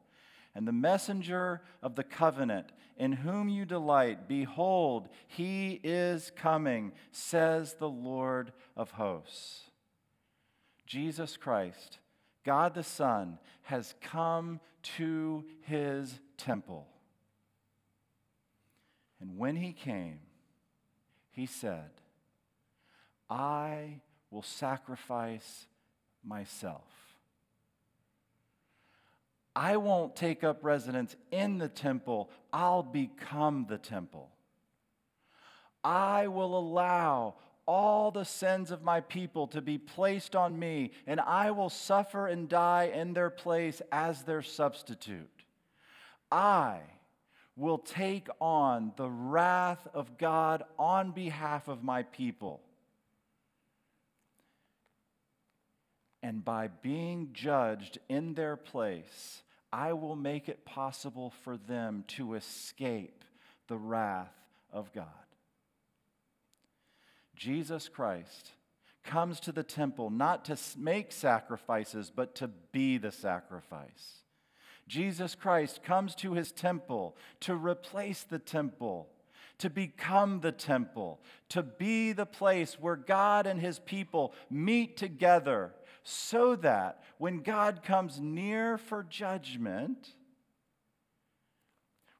And 0.54 0.66
the 0.66 0.72
messenger 0.72 1.60
of 1.82 1.94
the 1.94 2.02
covenant, 2.02 2.72
in 2.96 3.12
whom 3.12 3.50
you 3.50 3.66
delight, 3.66 4.28
behold, 4.28 5.10
he 5.28 5.78
is 5.84 6.32
coming, 6.34 6.92
says 7.12 7.74
the 7.74 7.86
Lord 7.86 8.54
of 8.78 8.92
hosts. 8.92 9.64
Jesus 10.86 11.36
Christ, 11.36 11.98
God 12.42 12.72
the 12.72 12.82
Son, 12.82 13.38
has 13.64 13.94
come 14.00 14.58
to 14.96 15.44
his 15.60 16.18
temple. 16.38 16.88
And 19.20 19.36
when 19.36 19.56
he 19.56 19.74
came, 19.74 20.20
he 21.30 21.44
said, 21.44 21.90
I 23.28 24.00
will 24.34 24.42
sacrifice 24.42 25.68
myself. 26.24 26.82
I 29.54 29.76
won't 29.76 30.16
take 30.16 30.42
up 30.42 30.64
residence 30.64 31.14
in 31.30 31.58
the 31.58 31.68
temple, 31.68 32.30
I'll 32.52 32.82
become 32.82 33.66
the 33.68 33.78
temple. 33.78 34.30
I 35.84 36.26
will 36.26 36.58
allow 36.58 37.36
all 37.66 38.10
the 38.10 38.24
sins 38.24 38.72
of 38.72 38.82
my 38.82 39.00
people 39.00 39.46
to 39.48 39.60
be 39.62 39.78
placed 39.78 40.34
on 40.34 40.58
me, 40.58 40.90
and 41.06 41.20
I 41.20 41.52
will 41.52 41.70
suffer 41.70 42.26
and 42.26 42.48
die 42.48 42.90
in 42.92 43.12
their 43.14 43.30
place 43.30 43.80
as 43.92 44.22
their 44.22 44.42
substitute. 44.42 45.44
I 46.32 46.80
will 47.54 47.78
take 47.78 48.26
on 48.40 48.92
the 48.96 49.08
wrath 49.08 49.86
of 49.94 50.18
God 50.18 50.64
on 50.76 51.12
behalf 51.12 51.68
of 51.68 51.84
my 51.84 52.02
people. 52.02 52.60
And 56.24 56.42
by 56.42 56.68
being 56.68 57.28
judged 57.34 57.98
in 58.08 58.32
their 58.32 58.56
place, 58.56 59.42
I 59.70 59.92
will 59.92 60.16
make 60.16 60.48
it 60.48 60.64
possible 60.64 61.34
for 61.42 61.58
them 61.58 62.02
to 62.16 62.32
escape 62.32 63.26
the 63.68 63.76
wrath 63.76 64.32
of 64.72 64.90
God. 64.94 65.04
Jesus 67.36 67.90
Christ 67.90 68.52
comes 69.04 69.38
to 69.40 69.52
the 69.52 69.62
temple 69.62 70.08
not 70.08 70.46
to 70.46 70.56
make 70.78 71.12
sacrifices, 71.12 72.10
but 72.10 72.34
to 72.36 72.48
be 72.72 72.96
the 72.96 73.12
sacrifice. 73.12 74.22
Jesus 74.88 75.34
Christ 75.34 75.82
comes 75.82 76.14
to 76.14 76.32
his 76.32 76.52
temple 76.52 77.18
to 77.40 77.54
replace 77.54 78.22
the 78.22 78.38
temple 78.38 79.10
to 79.58 79.70
become 79.70 80.40
the 80.40 80.52
temple, 80.52 81.20
to 81.48 81.62
be 81.62 82.12
the 82.12 82.26
place 82.26 82.78
where 82.80 82.96
God 82.96 83.46
and 83.46 83.60
his 83.60 83.78
people 83.78 84.34
meet 84.50 84.96
together, 84.96 85.72
so 86.04 86.54
that 86.56 87.02
when 87.18 87.40
God 87.40 87.82
comes 87.82 88.20
near 88.20 88.76
for 88.76 89.02
judgment, 89.02 90.10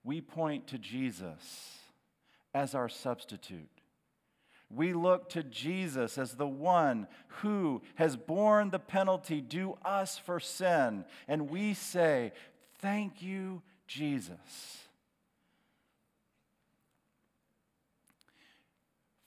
we 0.03 0.21
point 0.21 0.67
to 0.69 0.79
Jesus 0.79 1.79
as 2.55 2.75
our 2.75 2.89
substitute. 2.89 3.69
We 4.71 4.95
look 4.95 5.29
to 5.31 5.43
Jesus 5.43 6.17
as 6.17 6.35
the 6.35 6.49
one 6.49 7.07
who 7.43 7.83
has 7.97 8.17
borne 8.17 8.71
the 8.71 8.79
penalty 8.79 9.41
due 9.41 9.77
us 9.85 10.19
for 10.19 10.41
sin, 10.41 11.05
and 11.29 11.51
we 11.51 11.75
say, 11.75 12.33
Thank 12.79 13.23
you, 13.23 13.63
Jesus. 13.87 14.85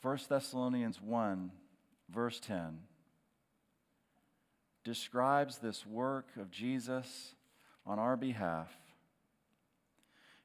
1 0.02 0.20
Thessalonians 0.30 1.02
1, 1.02 1.52
verse 2.10 2.40
10, 2.40 2.80
describes 4.88 5.58
this 5.58 5.86
work 5.86 6.30
of 6.40 6.50
Jesus 6.50 7.36
on 7.86 8.00
our 8.00 8.16
behalf 8.16 8.72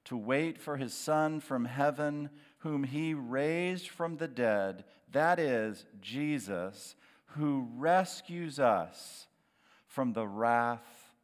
to 0.04 0.16
wait 0.16 0.58
for 0.58 0.76
his 0.76 0.92
Son 0.92 1.38
from 1.38 1.64
heaven, 1.64 2.28
whom 2.58 2.82
he 2.82 3.14
raised 3.14 3.88
from 3.88 4.16
the 4.16 4.26
dead, 4.26 4.82
that 5.12 5.38
is, 5.38 5.84
Jesus, 6.00 6.96
who 7.36 7.68
rescues 7.76 8.58
us 8.58 9.28
from 9.86 10.12
the 10.12 10.26
wrath 10.26 11.14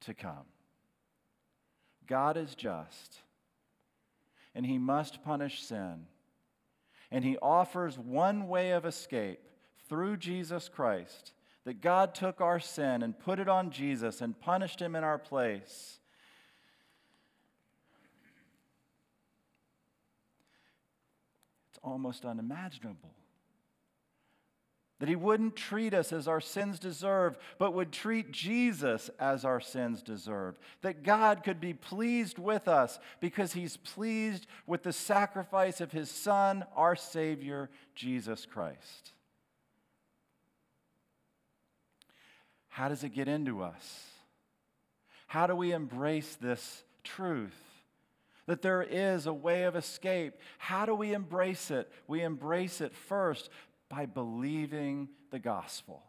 to 0.00 0.12
come. 0.12 0.46
God 2.08 2.36
is 2.36 2.56
just, 2.56 3.20
and 4.56 4.66
he 4.66 4.76
must 4.76 5.22
punish 5.22 5.62
sin. 5.62 6.06
And 7.12 7.24
he 7.24 7.38
offers 7.40 7.96
one 7.96 8.48
way 8.48 8.72
of 8.72 8.84
escape 8.84 9.38
through 9.88 10.16
Jesus 10.16 10.68
Christ 10.68 11.32
that 11.66 11.80
God 11.80 12.14
took 12.14 12.40
our 12.40 12.60
sin 12.60 13.02
and 13.02 13.18
put 13.18 13.40
it 13.40 13.48
on 13.48 13.72
Jesus 13.72 14.20
and 14.20 14.38
punished 14.38 14.80
him 14.80 14.94
in 14.94 15.02
our 15.02 15.18
place. 15.18 15.98
It's 21.68 21.80
almost 21.82 22.24
unimaginable 22.24 23.10
that 25.00 25.08
he 25.08 25.16
wouldn't 25.16 25.56
treat 25.56 25.92
us 25.92 26.12
as 26.12 26.26
our 26.26 26.40
sins 26.40 26.78
deserve, 26.78 27.36
but 27.58 27.74
would 27.74 27.92
treat 27.92 28.30
Jesus 28.30 29.10
as 29.18 29.44
our 29.44 29.60
sins 29.60 30.02
deserve. 30.02 30.58
That 30.80 31.02
God 31.02 31.42
could 31.44 31.60
be 31.60 31.74
pleased 31.74 32.38
with 32.38 32.66
us 32.66 32.98
because 33.20 33.52
he's 33.52 33.76
pleased 33.76 34.46
with 34.66 34.84
the 34.84 34.94
sacrifice 34.94 35.82
of 35.82 35.92
his 35.92 36.10
Son, 36.10 36.64
our 36.74 36.96
Savior, 36.96 37.68
Jesus 37.94 38.46
Christ. 38.46 39.12
How 42.76 42.90
does 42.90 43.04
it 43.04 43.14
get 43.14 43.26
into 43.26 43.62
us? 43.62 44.04
How 45.28 45.46
do 45.46 45.56
we 45.56 45.72
embrace 45.72 46.36
this 46.38 46.84
truth? 47.02 47.56
That 48.44 48.60
there 48.60 48.82
is 48.82 49.24
a 49.24 49.32
way 49.32 49.62
of 49.62 49.76
escape. 49.76 50.34
How 50.58 50.84
do 50.84 50.94
we 50.94 51.14
embrace 51.14 51.70
it? 51.70 51.90
We 52.06 52.20
embrace 52.20 52.82
it 52.82 52.94
first 52.94 53.48
by 53.88 54.04
believing 54.04 55.08
the 55.30 55.38
gospel. 55.38 56.02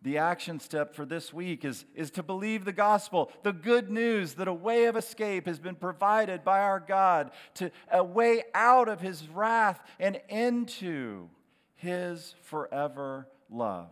The 0.00 0.16
action 0.16 0.58
step 0.58 0.94
for 0.94 1.04
this 1.04 1.34
week 1.34 1.66
is, 1.66 1.84
is 1.94 2.10
to 2.12 2.22
believe 2.22 2.64
the 2.64 2.72
gospel, 2.72 3.30
the 3.42 3.52
good 3.52 3.90
news 3.90 4.32
that 4.36 4.48
a 4.48 4.54
way 4.54 4.86
of 4.86 4.96
escape 4.96 5.44
has 5.44 5.58
been 5.58 5.74
provided 5.74 6.44
by 6.44 6.60
our 6.60 6.80
God, 6.80 7.30
to 7.56 7.70
a 7.92 8.02
way 8.02 8.44
out 8.54 8.88
of 8.88 9.02
his 9.02 9.28
wrath 9.28 9.82
and 9.98 10.18
into 10.30 11.28
his 11.74 12.34
forever 12.44 13.28
love. 13.50 13.90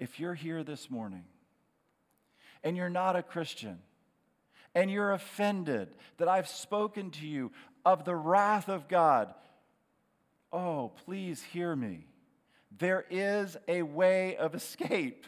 If 0.00 0.18
you're 0.18 0.34
here 0.34 0.64
this 0.64 0.90
morning 0.90 1.24
and 2.64 2.74
you're 2.74 2.88
not 2.88 3.16
a 3.16 3.22
Christian, 3.22 3.78
and 4.74 4.90
you're 4.90 5.12
offended 5.12 5.88
that 6.16 6.26
I've 6.26 6.48
spoken 6.48 7.10
to 7.12 7.26
you 7.26 7.52
of 7.84 8.04
the 8.04 8.16
wrath 8.16 8.68
of 8.70 8.88
God, 8.88 9.34
oh, 10.52 10.92
please 11.04 11.42
hear 11.42 11.76
me. 11.76 12.06
There 12.78 13.04
is 13.10 13.58
a 13.68 13.82
way 13.82 14.36
of 14.36 14.54
escape. 14.54 15.26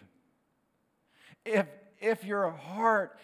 If, 1.45 1.67
if 2.01 2.25
your 2.25 2.51
heart 2.51 3.19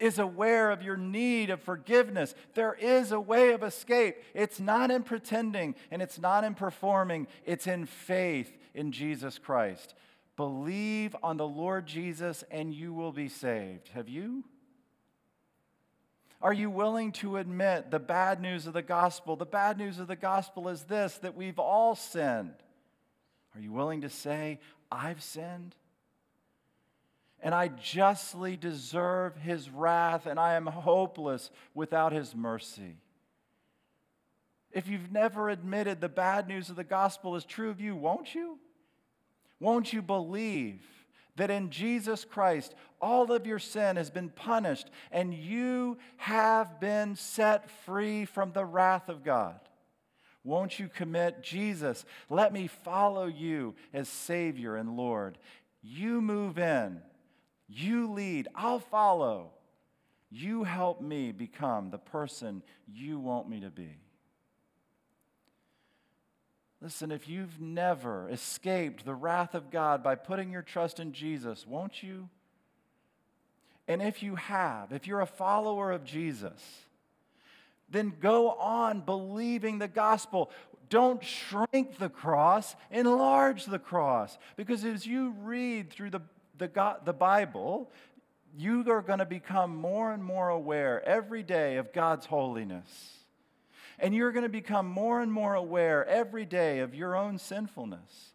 is 0.00 0.18
aware 0.18 0.70
of 0.70 0.82
your 0.82 0.96
need 0.96 1.50
of 1.50 1.60
forgiveness, 1.60 2.34
there 2.54 2.72
is 2.72 3.12
a 3.12 3.20
way 3.20 3.52
of 3.52 3.62
escape. 3.62 4.16
It's 4.32 4.60
not 4.60 4.90
in 4.90 5.02
pretending 5.02 5.74
and 5.90 6.00
it's 6.00 6.18
not 6.18 6.44
in 6.44 6.54
performing, 6.54 7.26
it's 7.44 7.66
in 7.66 7.84
faith 7.84 8.56
in 8.74 8.92
Jesus 8.92 9.38
Christ. 9.38 9.94
Believe 10.38 11.16
on 11.20 11.36
the 11.36 11.48
Lord 11.48 11.84
Jesus 11.84 12.44
and 12.48 12.72
you 12.72 12.94
will 12.94 13.10
be 13.10 13.28
saved. 13.28 13.88
Have 13.92 14.08
you? 14.08 14.44
Are 16.40 16.52
you 16.52 16.70
willing 16.70 17.10
to 17.14 17.38
admit 17.38 17.90
the 17.90 17.98
bad 17.98 18.40
news 18.40 18.68
of 18.68 18.72
the 18.72 18.80
gospel? 18.80 19.34
The 19.34 19.44
bad 19.44 19.76
news 19.78 19.98
of 19.98 20.06
the 20.06 20.14
gospel 20.14 20.68
is 20.68 20.84
this 20.84 21.18
that 21.18 21.34
we've 21.34 21.58
all 21.58 21.96
sinned. 21.96 22.54
Are 23.56 23.60
you 23.60 23.72
willing 23.72 24.02
to 24.02 24.08
say, 24.08 24.60
I've 24.92 25.24
sinned? 25.24 25.74
And 27.40 27.52
I 27.52 27.66
justly 27.66 28.56
deserve 28.56 29.36
his 29.36 29.68
wrath, 29.68 30.26
and 30.26 30.38
I 30.38 30.54
am 30.54 30.66
hopeless 30.66 31.50
without 31.74 32.12
his 32.12 32.36
mercy. 32.36 32.94
If 34.70 34.86
you've 34.86 35.10
never 35.10 35.48
admitted 35.48 36.00
the 36.00 36.08
bad 36.08 36.46
news 36.46 36.70
of 36.70 36.76
the 36.76 36.84
gospel 36.84 37.34
is 37.34 37.44
true 37.44 37.70
of 37.70 37.80
you, 37.80 37.96
won't 37.96 38.36
you? 38.36 38.60
Won't 39.60 39.92
you 39.92 40.02
believe 40.02 40.82
that 41.36 41.50
in 41.50 41.70
Jesus 41.70 42.24
Christ, 42.24 42.74
all 43.00 43.32
of 43.32 43.46
your 43.46 43.58
sin 43.58 43.96
has 43.96 44.10
been 44.10 44.28
punished 44.28 44.90
and 45.10 45.32
you 45.32 45.98
have 46.16 46.80
been 46.80 47.16
set 47.16 47.70
free 47.86 48.24
from 48.24 48.52
the 48.52 48.64
wrath 48.64 49.08
of 49.08 49.24
God. 49.24 49.60
Won't 50.44 50.78
you 50.78 50.88
commit, 50.88 51.42
Jesus, 51.42 52.04
let 52.28 52.52
me 52.52 52.66
follow 52.66 53.26
you 53.26 53.74
as 53.92 54.08
Savior 54.08 54.76
and 54.76 54.96
Lord? 54.96 55.38
You 55.82 56.20
move 56.20 56.58
in, 56.58 57.00
you 57.68 58.12
lead, 58.12 58.48
I'll 58.54 58.80
follow. 58.80 59.52
You 60.30 60.64
help 60.64 61.00
me 61.00 61.32
become 61.32 61.90
the 61.90 61.98
person 61.98 62.62
you 62.86 63.18
want 63.18 63.48
me 63.48 63.60
to 63.60 63.70
be. 63.70 63.96
Listen, 66.80 67.10
if 67.10 67.28
you've 67.28 67.60
never 67.60 68.28
escaped 68.28 69.04
the 69.04 69.14
wrath 69.14 69.54
of 69.54 69.70
God 69.70 70.02
by 70.02 70.14
putting 70.14 70.52
your 70.52 70.62
trust 70.62 71.00
in 71.00 71.12
Jesus, 71.12 71.66
won't 71.66 72.02
you? 72.02 72.28
And 73.88 74.00
if 74.00 74.22
you 74.22 74.36
have, 74.36 74.92
if 74.92 75.06
you're 75.06 75.20
a 75.20 75.26
follower 75.26 75.90
of 75.90 76.04
Jesus, 76.04 76.62
then 77.90 78.12
go 78.20 78.50
on 78.50 79.00
believing 79.00 79.78
the 79.78 79.88
gospel. 79.88 80.50
Don't 80.88 81.24
shrink 81.24 81.98
the 81.98 82.10
cross, 82.10 82.76
enlarge 82.90 83.64
the 83.64 83.78
cross. 83.78 84.38
Because 84.56 84.84
as 84.84 85.06
you 85.06 85.34
read 85.40 85.90
through 85.90 86.10
the, 86.10 86.20
the, 86.58 86.96
the 87.04 87.12
Bible, 87.12 87.90
you 88.56 88.84
are 88.90 89.02
going 89.02 89.18
to 89.18 89.26
become 89.26 89.74
more 89.74 90.12
and 90.12 90.22
more 90.22 90.48
aware 90.48 91.06
every 91.06 91.42
day 91.42 91.76
of 91.76 91.92
God's 91.92 92.26
holiness. 92.26 93.17
And 93.98 94.14
you're 94.14 94.32
going 94.32 94.44
to 94.44 94.48
become 94.48 94.86
more 94.86 95.20
and 95.20 95.32
more 95.32 95.54
aware 95.54 96.06
every 96.06 96.44
day 96.44 96.80
of 96.80 96.94
your 96.94 97.16
own 97.16 97.38
sinfulness. 97.38 98.32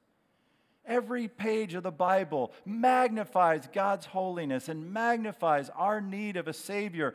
Every 0.85 1.29
page 1.29 1.75
of 1.75 1.83
the 1.83 1.91
Bible 1.91 2.51
magnifies 2.65 3.69
God's 3.71 4.05
holiness 4.07 4.67
and 4.67 4.91
magnifies 4.91 5.69
our 5.69 6.01
need 6.01 6.35
of 6.35 6.49
a 6.49 6.53
Savior. 6.53 7.13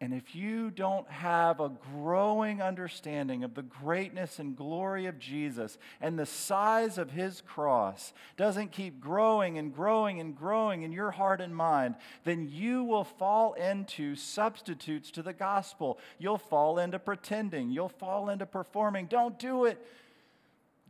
And 0.00 0.14
if 0.14 0.36
you 0.36 0.70
don't 0.70 1.08
have 1.10 1.58
a 1.58 1.72
growing 1.92 2.62
understanding 2.62 3.42
of 3.42 3.54
the 3.54 3.62
greatness 3.62 4.38
and 4.38 4.56
glory 4.56 5.06
of 5.06 5.18
Jesus 5.18 5.76
and 6.00 6.16
the 6.16 6.24
size 6.24 6.98
of 6.98 7.10
his 7.10 7.40
cross 7.40 8.12
doesn't 8.36 8.70
keep 8.70 9.00
growing 9.00 9.58
and 9.58 9.74
growing 9.74 10.20
and 10.20 10.36
growing 10.36 10.84
in 10.84 10.92
your 10.92 11.10
heart 11.10 11.40
and 11.40 11.54
mind, 11.54 11.96
then 12.22 12.48
you 12.48 12.84
will 12.84 13.02
fall 13.02 13.54
into 13.54 14.14
substitutes 14.14 15.10
to 15.10 15.22
the 15.22 15.32
gospel. 15.32 15.98
You'll 16.18 16.38
fall 16.38 16.78
into 16.78 17.00
pretending, 17.00 17.70
you'll 17.72 17.88
fall 17.88 18.28
into 18.28 18.46
performing. 18.46 19.06
Don't 19.06 19.36
do 19.36 19.64
it. 19.64 19.84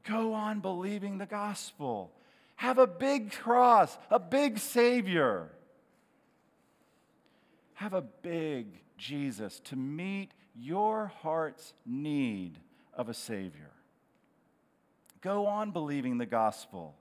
Go 0.05 0.35
on 0.35 0.61
believing 0.61 1.17
the 1.17 1.27
gospel. 1.27 2.13
Have 2.57 2.77
a 2.77 2.87
big 2.87 3.33
cross, 3.33 3.97
a 4.11 4.19
big 4.19 4.59
Savior. 4.59 5.49
Have 7.79 7.95
a 7.95 8.03
big 8.03 8.81
Jesus 8.97 9.61
to 9.61 9.77
meet 9.77 10.33
your 10.57 11.13
heart's 11.23 11.73
need 11.87 12.59
of 12.93 13.09
a 13.09 13.15
Savior. 13.15 13.71
Go 15.21 15.47
on 15.47 15.71
believing 15.71 16.19
the 16.19 16.27
gospel. 16.27 16.97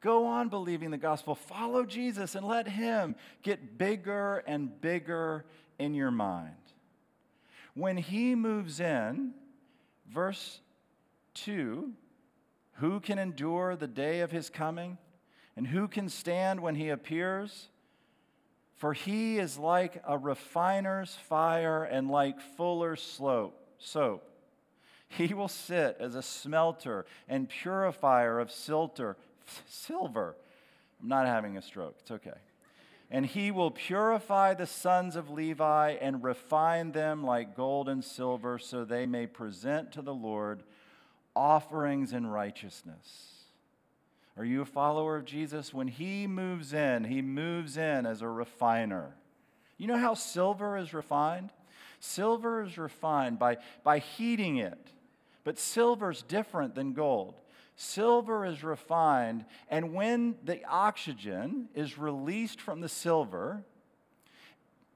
Go 0.00 0.26
on 0.26 0.48
believing 0.48 0.90
the 0.90 0.98
gospel. 0.98 1.36
Follow 1.36 1.84
Jesus 1.84 2.34
and 2.34 2.44
let 2.44 2.66
Him 2.66 3.14
get 3.42 3.78
bigger 3.78 4.42
and 4.48 4.80
bigger 4.80 5.44
in 5.78 5.94
your 5.94 6.10
mind. 6.10 6.50
When 7.74 7.96
He 7.96 8.34
moves 8.34 8.80
in, 8.80 9.32
verse 10.12 10.58
2 11.34 11.92
who 12.78 12.98
can 12.98 13.20
endure 13.20 13.76
the 13.76 13.86
day 13.86 14.22
of 14.22 14.32
His 14.32 14.50
coming? 14.50 14.98
And 15.56 15.68
who 15.68 15.86
can 15.86 16.08
stand 16.08 16.58
when 16.58 16.74
He 16.74 16.88
appears? 16.88 17.68
For 18.76 18.92
he 18.92 19.38
is 19.38 19.56
like 19.56 20.02
a 20.06 20.18
refiner's 20.18 21.14
fire 21.14 21.84
and 21.84 22.10
like 22.10 22.40
fuller's 22.40 23.02
slope, 23.02 23.58
soap. 23.78 24.28
He 25.08 25.32
will 25.32 25.48
sit 25.48 25.96
as 26.00 26.14
a 26.14 26.22
smelter 26.22 27.06
and 27.28 27.48
purifier 27.48 28.40
of 28.40 28.48
silter, 28.48 29.14
silver. 29.66 30.34
I'm 31.00 31.08
not 31.08 31.26
having 31.26 31.56
a 31.56 31.62
stroke, 31.62 31.96
it's 32.00 32.10
okay. 32.10 32.38
And 33.10 33.24
he 33.24 33.50
will 33.52 33.70
purify 33.70 34.54
the 34.54 34.66
sons 34.66 35.14
of 35.14 35.30
Levi 35.30 35.90
and 36.00 36.24
refine 36.24 36.92
them 36.92 37.22
like 37.22 37.54
gold 37.54 37.88
and 37.88 38.02
silver, 38.04 38.58
so 38.58 38.84
they 38.84 39.06
may 39.06 39.26
present 39.26 39.92
to 39.92 40.02
the 40.02 40.14
Lord 40.14 40.64
offerings 41.36 42.12
in 42.12 42.26
righteousness. 42.26 43.33
Are 44.36 44.44
you 44.44 44.62
a 44.62 44.66
follower 44.66 45.16
of 45.16 45.24
Jesus? 45.24 45.72
When 45.72 45.88
he 45.88 46.26
moves 46.26 46.72
in, 46.72 47.04
he 47.04 47.22
moves 47.22 47.76
in 47.76 48.04
as 48.04 48.20
a 48.20 48.28
refiner. 48.28 49.14
You 49.78 49.86
know 49.86 49.98
how 49.98 50.14
silver 50.14 50.76
is 50.76 50.92
refined? 50.92 51.50
Silver 52.00 52.62
is 52.62 52.76
refined 52.76 53.38
by, 53.38 53.58
by 53.82 53.98
heating 53.98 54.56
it. 54.56 54.90
But 55.44 55.58
silver 55.58 56.10
is 56.10 56.22
different 56.22 56.74
than 56.74 56.94
gold. 56.94 57.34
silver 57.76 58.44
is 58.46 58.62
refined, 58.62 59.44
and 59.68 59.94
when 59.94 60.36
the 60.44 60.64
oxygen 60.64 61.68
is 61.74 61.98
released 61.98 62.60
from 62.60 62.80
the 62.80 62.88
silver, 62.88 63.64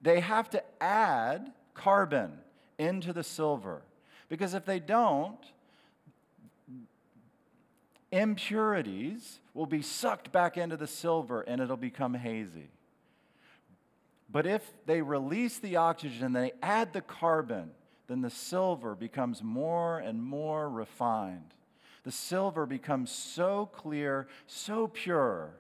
they 0.01 0.20
have 0.20 0.48
to 0.51 0.62
add 0.81 1.53
carbon 1.74 2.38
into 2.79 3.12
the 3.12 3.24
silver. 3.24 3.83
Because 4.29 4.55
if 4.55 4.64
they 4.64 4.79
don't, 4.79 5.38
impurities 8.11 9.40
will 9.55 9.66
be 9.66 9.83
sucked 9.83 10.33
back 10.33 10.57
into 10.57 10.77
the 10.77 10.87
silver 10.87 11.42
and 11.42 11.61
it'll 11.61 11.77
become 11.77 12.14
hazy. 12.14 12.71
But 14.31 14.47
if 14.47 14.62
they 14.87 15.01
release 15.01 15.59
the 15.59 15.77
oxygen 15.77 16.25
and 16.25 16.37
they 16.37 16.53
add 16.62 16.92
the 16.92 17.01
carbon, 17.01 17.71
then 18.07 18.21
the 18.21 18.31
silver 18.31 18.94
becomes 18.94 19.42
more 19.42 19.99
and 19.99 20.23
more 20.23 20.68
refined. 20.68 21.55
The 22.05 22.12
silver 22.12 22.66
becomes 22.66 23.11
so 23.11 23.66
clear, 23.66 24.29
so 24.47 24.87
pure, 24.87 25.55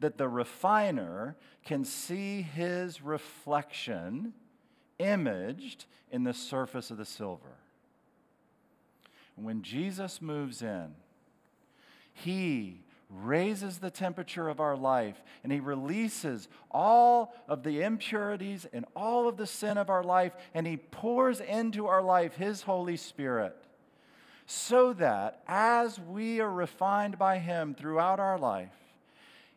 that 0.00 0.18
the 0.18 0.28
refiner 0.28 1.36
can 1.64 1.84
see 1.84 2.42
his 2.42 3.02
reflection 3.02 4.32
imaged 4.98 5.86
in 6.10 6.24
the 6.24 6.34
surface 6.34 6.90
of 6.90 6.98
the 6.98 7.04
silver. 7.04 7.56
When 9.34 9.62
Jesus 9.62 10.20
moves 10.20 10.62
in, 10.62 10.94
he 12.14 12.82
raises 13.12 13.78
the 13.78 13.90
temperature 13.90 14.48
of 14.48 14.60
our 14.60 14.76
life 14.76 15.22
and 15.42 15.52
He 15.52 15.60
releases 15.60 16.48
all 16.70 17.34
of 17.46 17.62
the 17.62 17.82
impurities 17.82 18.66
and 18.72 18.86
all 18.96 19.28
of 19.28 19.36
the 19.36 19.46
sin 19.46 19.76
of 19.76 19.90
our 19.90 20.02
life 20.02 20.32
and 20.54 20.66
He 20.66 20.76
pours 20.76 21.40
into 21.40 21.86
our 21.86 22.02
life 22.02 22.34
His 22.34 22.62
Holy 22.62 22.96
Spirit 22.96 23.56
so 24.46 24.92
that 24.94 25.42
as 25.46 26.00
we 26.00 26.40
are 26.40 26.50
refined 26.50 27.18
by 27.18 27.38
Him 27.38 27.74
throughout 27.74 28.18
our 28.18 28.38
life, 28.38 28.74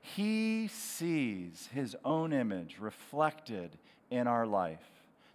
He 0.01 0.67
sees 0.67 1.69
His 1.73 1.95
own 2.03 2.33
image 2.33 2.77
reflected 2.79 3.77
in 4.11 4.27
our 4.27 4.45
life. 4.45 4.83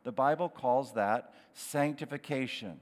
The 0.05 0.13
Bible 0.13 0.49
calls 0.49 0.93
that 0.93 1.35
sanctification 1.55 2.81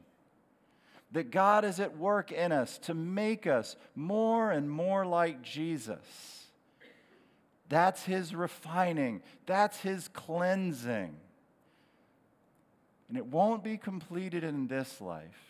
that 1.12 1.30
God 1.30 1.64
is 1.64 1.80
at 1.80 1.96
work 1.96 2.32
in 2.32 2.52
us 2.52 2.78
to 2.78 2.94
make 2.94 3.46
us 3.46 3.76
more 3.94 4.50
and 4.50 4.70
more 4.70 5.06
like 5.06 5.42
Jesus. 5.42 6.46
That's 7.68 8.04
His 8.04 8.34
refining, 8.34 9.22
that's 9.46 9.80
His 9.80 10.08
cleansing. 10.08 11.16
And 13.08 13.16
it 13.16 13.26
won't 13.26 13.64
be 13.64 13.78
completed 13.78 14.44
in 14.44 14.66
this 14.66 15.00
life. 15.00 15.48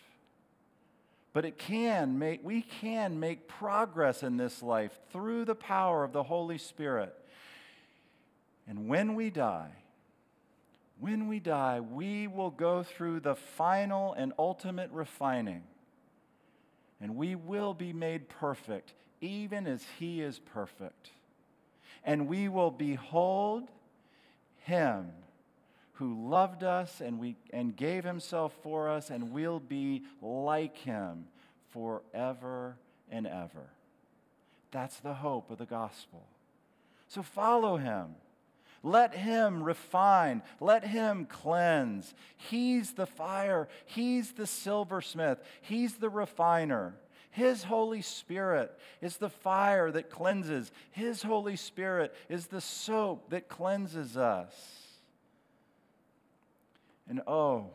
But 1.33 1.45
it 1.45 1.57
can 1.57 2.17
make, 2.17 2.39
we 2.43 2.61
can 2.61 3.19
make 3.19 3.47
progress 3.47 4.23
in 4.23 4.37
this 4.37 4.63
life 4.63 4.97
through 5.11 5.45
the 5.45 5.55
power 5.55 6.03
of 6.03 6.13
the 6.13 6.23
Holy 6.23 6.57
Spirit. 6.57 7.13
And 8.67 8.87
when 8.87 9.15
we 9.15 9.29
die, 9.29 9.71
when 10.99 11.27
we 11.27 11.39
die, 11.39 11.79
we 11.79 12.27
will 12.27 12.51
go 12.51 12.83
through 12.83 13.21
the 13.21 13.35
final 13.35 14.13
and 14.13 14.33
ultimate 14.37 14.91
refining, 14.91 15.63
and 17.01 17.15
we 17.15 17.35
will 17.35 17.73
be 17.73 17.93
made 17.93 18.27
perfect, 18.27 18.93
even 19.21 19.65
as 19.65 19.85
He 19.97 20.21
is 20.21 20.39
perfect. 20.39 21.11
And 22.03 22.27
we 22.27 22.49
will 22.49 22.71
behold 22.71 23.69
Him 24.57 25.11
who 25.93 26.29
loved 26.29 26.63
us 26.63 27.01
and, 27.01 27.19
we, 27.19 27.35
and 27.51 27.75
gave 27.75 28.03
Himself 28.03 28.53
for 28.63 28.89
us, 28.89 29.09
and 29.09 29.31
we'll 29.31 29.59
be 29.59 30.03
like 30.21 30.77
Him 30.77 31.25
forever 31.71 32.77
and 33.11 33.27
ever. 33.27 33.69
That's 34.71 34.99
the 34.99 35.15
hope 35.15 35.49
of 35.49 35.57
the 35.57 35.65
gospel. 35.65 36.25
So 37.07 37.23
follow 37.23 37.77
Him. 37.77 38.15
Let 38.83 39.13
him 39.13 39.63
refine. 39.63 40.41
Let 40.59 40.85
him 40.85 41.25
cleanse. 41.25 42.13
He's 42.37 42.93
the 42.93 43.05
fire. 43.05 43.67
He's 43.85 44.31
the 44.31 44.47
silversmith. 44.47 45.39
He's 45.61 45.95
the 45.95 46.09
refiner. 46.09 46.95
His 47.31 47.63
Holy 47.63 48.01
Spirit 48.01 48.77
is 49.01 49.17
the 49.17 49.29
fire 49.29 49.91
that 49.91 50.09
cleanses. 50.09 50.71
His 50.91 51.21
Holy 51.21 51.55
Spirit 51.55 52.13
is 52.27 52.47
the 52.47 52.61
soap 52.61 53.29
that 53.29 53.49
cleanses 53.49 54.17
us. 54.17 54.53
And 57.07 57.21
oh, 57.27 57.71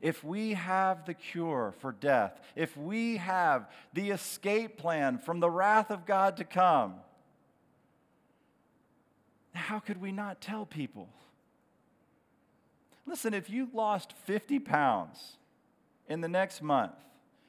if 0.00 0.22
we 0.22 0.54
have 0.54 1.04
the 1.06 1.14
cure 1.14 1.74
for 1.80 1.92
death, 1.92 2.38
if 2.54 2.76
we 2.76 3.16
have 3.16 3.70
the 3.92 4.10
escape 4.10 4.76
plan 4.76 5.18
from 5.18 5.40
the 5.40 5.50
wrath 5.50 5.90
of 5.90 6.06
God 6.06 6.36
to 6.36 6.44
come, 6.44 6.94
how 9.66 9.80
could 9.80 10.00
we 10.00 10.12
not 10.12 10.40
tell 10.40 10.64
people? 10.64 11.08
Listen, 13.04 13.34
if 13.34 13.50
you 13.50 13.68
lost 13.74 14.12
50 14.24 14.60
pounds 14.60 15.38
in 16.08 16.20
the 16.20 16.28
next 16.28 16.62
month, 16.62 16.94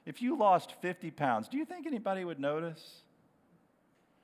if 0.03 0.19
you 0.19 0.35
lost 0.35 0.73
50 0.81 1.11
pounds, 1.11 1.47
do 1.47 1.57
you 1.57 1.65
think 1.65 1.85
anybody 1.85 2.25
would 2.25 2.39
notice? 2.39 3.03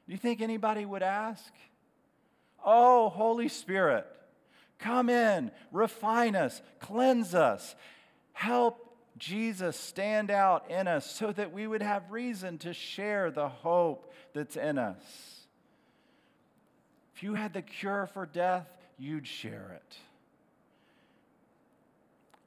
Do 0.07 0.11
you 0.11 0.17
think 0.17 0.41
anybody 0.41 0.85
would 0.85 1.03
ask? 1.03 1.53
Oh, 2.65 3.09
Holy 3.09 3.47
Spirit, 3.47 4.07
come 4.79 5.07
in, 5.07 5.51
refine 5.71 6.35
us, 6.35 6.63
cleanse 6.79 7.35
us, 7.35 7.75
help 8.31 8.97
Jesus 9.19 9.77
stand 9.77 10.31
out 10.31 10.67
in 10.71 10.87
us 10.87 11.05
so 11.05 11.31
that 11.31 11.53
we 11.53 11.67
would 11.67 11.83
have 11.83 12.09
reason 12.09 12.57
to 12.59 12.73
share 12.73 13.29
the 13.29 13.49
hope 13.49 14.11
that's 14.33 14.55
in 14.55 14.79
us. 14.79 15.42
If 17.15 17.23
you 17.23 17.35
had 17.35 17.53
the 17.53 17.61
cure 17.61 18.07
for 18.13 18.25
death, 18.25 18.67
you'd 18.97 19.27
share 19.27 19.71
it. 19.75 19.97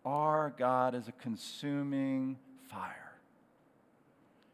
Our 0.05 0.55
God 0.57 0.95
is 0.95 1.09
a 1.09 1.13
consuming 1.13 2.39
fire. 2.69 3.13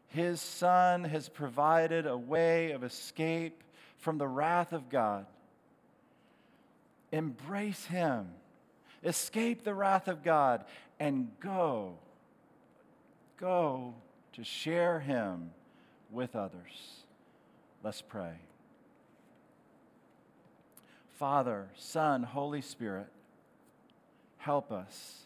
His 0.07 0.41
Son 0.41 1.03
has 1.03 1.29
provided 1.29 2.05
a 2.05 2.17
way 2.17 2.71
of 2.71 2.83
escape 2.83 3.63
from 3.97 4.17
the 4.17 4.27
wrath 4.27 4.73
of 4.73 4.89
God. 4.89 5.25
Embrace 7.11 7.85
Him, 7.85 8.27
escape 9.03 9.63
the 9.63 9.73
wrath 9.73 10.07
of 10.07 10.23
God, 10.23 10.65
and 10.99 11.29
go. 11.39 11.95
Go 13.37 13.95
to 14.33 14.43
share 14.43 14.99
Him 14.99 15.51
with 16.11 16.35
others. 16.35 17.03
Let's 17.83 18.01
pray. 18.01 18.33
Father, 21.23 21.69
Son, 21.77 22.21
Holy 22.21 22.59
Spirit, 22.59 23.07
help 24.39 24.73
us. 24.73 25.21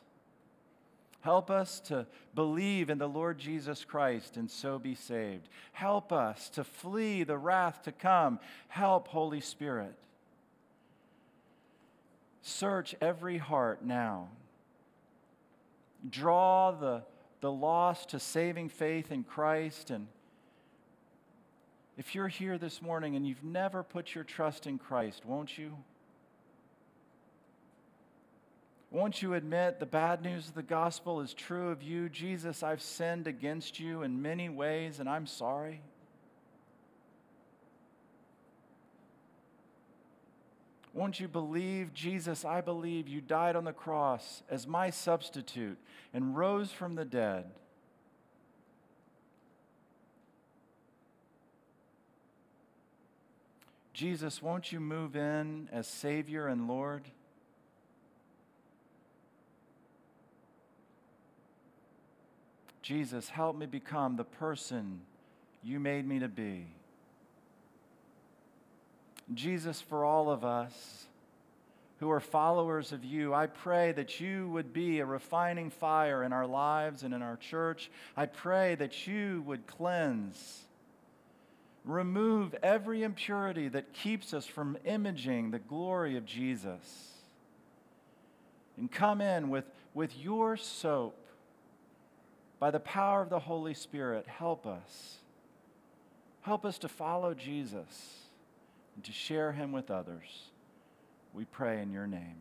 Help 1.22 1.50
us 1.50 1.80
to 1.80 2.06
believe 2.36 2.92
in 2.92 3.00
the 3.00 3.10
Lord 3.10 3.40
Jesus 3.40 3.84
Christ 3.84 4.38
and 4.38 4.48
so 4.48 4.78
be 4.78 4.94
saved. 4.94 5.50
Help 5.72 6.14
us 6.14 6.50
to 6.50 6.64
flee 6.64 7.24
the 7.24 7.40
wrath 7.40 7.82
to 7.82 7.92
come. 7.92 8.40
Help, 8.68 9.08
Holy 9.08 9.42
Spirit. 9.42 9.96
Search 12.44 12.94
every 13.02 13.40
heart 13.40 13.84
now. 13.84 14.28
Draw 16.08 16.74
the, 16.74 17.02
the 17.42 17.52
lost 17.52 18.10
to 18.10 18.20
saving 18.20 18.70
faith 18.70 19.12
in 19.12 19.24
Christ 19.24 19.90
and 19.90 20.06
if 21.98 22.14
you're 22.14 22.28
here 22.28 22.58
this 22.58 22.82
morning 22.82 23.16
and 23.16 23.28
you've 23.28 23.44
never 23.44 23.82
put 23.82 24.14
your 24.14 24.24
trust 24.24 24.68
in 24.68 24.78
Christ, 24.78 25.26
won't 25.26 25.58
you? 25.58 25.76
Won't 28.92 29.22
you 29.22 29.34
admit 29.34 29.80
the 29.80 29.86
bad 29.86 30.22
news 30.22 30.48
of 30.48 30.54
the 30.54 30.64
gospel 30.64 31.20
is 31.22 31.34
true 31.34 31.70
of 31.70 31.84
you? 31.84 32.08
Jesus, 32.08 32.64
I've 32.64 32.82
sinned 32.82 33.28
against 33.28 33.80
you 33.80 34.04
in 34.04 34.22
many 34.22 34.48
ways 34.48 35.00
and 35.00 35.10
I'm 35.10 35.26
sorry. 35.26 35.82
Won't 40.94 41.20
you 41.20 41.28
believe, 41.28 41.94
Jesus, 41.94 42.46
I 42.46 42.62
believe 42.62 43.08
you 43.08 43.22
died 43.22 43.56
on 43.56 43.66
the 43.66 43.74
cross 43.74 44.42
as 44.50 44.66
my 44.66 44.90
substitute 44.90 45.78
and 46.14 46.36
rose 46.36 46.72
from 46.72 46.96
the 46.96 47.06
dead? 47.06 47.46
Jesus, 53.98 54.44
won't 54.44 54.72
you 54.72 54.80
move 54.80 55.16
in 55.16 55.70
as 55.72 55.88
Savior 55.88 56.46
and 56.46 56.68
Lord? 56.68 57.02
Jesus, 62.84 63.28
help 63.28 63.58
me 63.58 63.66
become 63.66 64.16
the 64.16 64.24
person 64.24 65.02
you 65.64 65.80
made 65.80 66.08
me 66.08 66.20
to 66.20 66.28
be. 66.28 66.68
Jesus, 69.34 69.82
for 69.82 70.06
all 70.06 70.30
of 70.30 70.46
us, 70.46 71.08
who 72.00 72.12
are 72.12 72.20
followers 72.20 72.92
of 72.92 73.04
you, 73.04 73.34
I 73.34 73.48
pray 73.48 73.94
that 73.94 74.20
you 74.20 74.48
would 74.50 74.74
be 74.74 75.00
a 75.00 75.08
refining 75.08 75.72
fire 75.72 76.22
in 76.22 76.34
our 76.34 76.46
lives 76.46 77.02
and 77.02 77.16
in 77.16 77.24
our 77.24 77.38
church. 77.38 77.90
I 78.16 78.28
pray 78.28 78.76
that 78.76 79.08
you 79.08 79.42
would 79.48 79.66
cleanse, 79.66 80.67
remove 81.88 82.54
every 82.62 83.02
impurity 83.04 83.70
that 83.70 83.94
keeps 83.94 84.34
us 84.34 84.46
from 84.46 84.78
imaging 84.86 85.52
the 85.52 85.60
glory 85.60 86.18
of 86.18 86.26
Jesus. 86.26 87.14
And 88.78 88.92
come 88.92 89.22
in 89.22 89.50
with, 89.50 89.66
with 89.94 90.16
your 90.18 90.58
soap. 90.58 91.18
By 92.60 92.72
the 92.72 92.80
power 92.80 93.22
of 93.22 93.30
the 93.30 93.40
Holy 93.40 93.74
Spirit, 93.74 94.28
help 94.28 94.66
us. 94.66 95.18
Help 96.42 96.66
us 96.66 96.78
to 96.80 96.88
follow 96.88 97.34
Jesus 97.34 98.16
and 98.96 99.04
to 99.06 99.12
share 99.12 99.52
him 99.52 99.72
with 99.72 99.90
others. 99.90 100.50
We 101.34 101.46
pray 101.46 101.82
in 101.82 101.92
your 101.92 102.08
name. 102.08 102.38